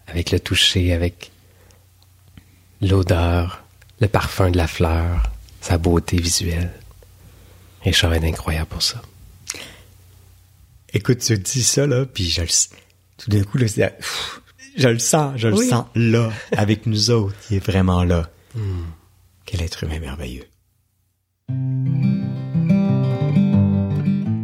Avec 0.07 0.31
le 0.31 0.41
toucher, 0.41 0.93
avec 0.93 1.31
l'odeur, 2.81 3.62
le 4.01 4.09
parfum 4.09 4.51
de 4.51 4.57
la 4.57 4.67
fleur, 4.67 5.31
sa 5.61 5.79
beauté 5.79 6.17
visuelle. 6.17 6.73
Richard 7.83 8.14
est 8.14 8.25
incroyable 8.25 8.69
pour 8.69 8.83
ça. 8.83 9.01
Écoute, 10.93 11.19
tu 11.19 11.38
dis 11.38 11.62
ça, 11.62 11.87
là, 11.87 12.07
puis 12.07 12.29
je 12.31 12.41
le, 12.41 12.49
tout 13.19 13.31
d'un 13.31 13.43
coup, 13.45 13.59
là, 13.59 13.67
je 14.77 14.88
le 14.88 14.99
sens, 14.99 15.35
je 15.37 15.49
le 15.49 15.57
sens 15.57 15.87
là, 15.95 16.33
avec 16.53 16.87
nous 16.87 17.11
autres. 17.11 17.37
Il 17.51 17.57
est 17.57 17.64
vraiment 17.64 18.05
là. 18.05 18.31
Hmm. 18.55 18.87
Quel 19.45 19.61
être 19.61 19.85
humain 19.85 20.01
merveilleux. 20.01 20.49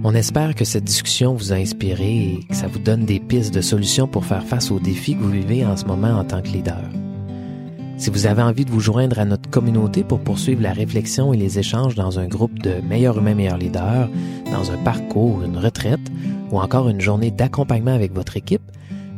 On 0.07 0.15
espère 0.15 0.55
que 0.55 0.67
cette 0.67 0.85
discussion 0.85 1.33
vous 1.33 1.55
a 1.55 1.57
inspiré 1.57 2.35
et 2.35 2.41
que 2.47 2.55
ça 2.55 2.67
vous 2.67 2.79
donne 2.79 3.07
des 3.07 3.21
pistes 3.21 3.55
de 3.55 3.63
solutions 3.63 4.07
pour 4.07 4.27
faire 4.27 4.45
face 4.45 4.71
aux 4.71 4.79
défis 4.79 5.17
que 5.17 5.23
vous 5.23 5.31
vivez 5.31 5.65
en 5.65 5.79
ce 5.79 5.87
moment 5.87 6.19
en 6.19 6.25
tant 6.25 6.43
que 6.43 6.49
leader. 6.49 6.91
Si 7.97 8.11
vous 8.11 8.27
avez 8.27 8.43
envie 8.43 8.67
de 8.67 8.71
vous 8.71 8.81
joindre 8.81 9.19
à 9.19 9.25
notre 9.25 9.49
communauté 9.49 10.05
pour 10.05 10.21
poursuivre 10.21 10.61
la 10.61 10.75
réflexion 10.75 11.33
et 11.33 11.39
les 11.39 11.59
échanges 11.59 11.95
dans 11.95 12.19
un 12.19 12.27
groupe 12.27 12.59
de 12.59 12.83
meilleurs 12.87 13.17
humains, 13.17 13.35
meilleurs 13.35 13.57
leaders, 13.57 14.11
dans 14.53 14.71
un 14.71 14.77
parcours, 14.77 15.43
une 15.43 15.57
retraite 15.57 16.13
ou 16.51 16.59
encore 16.59 16.91
une 16.91 17.01
journée 17.01 17.31
d'accompagnement 17.31 17.95
avec 17.95 18.13
votre 18.13 18.37
équipe, 18.37 18.71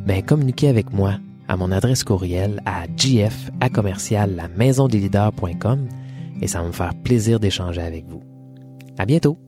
ben 0.07 0.23
communiquez 0.23 0.69
avec 0.69 0.93
moi 0.93 1.15
à 1.49 1.57
mon 1.57 1.73
adresse 1.73 2.05
courriel 2.05 2.63
à 2.65 2.87
gf 2.97 3.51
et 6.41 6.47
ça 6.47 6.61
va 6.61 6.67
me 6.69 6.73
faire 6.73 6.95
plaisir 7.03 7.41
d'échanger 7.41 7.83
avec 7.83 8.07
vous. 8.07 8.23
À 8.99 9.05
bientôt! 9.05 9.46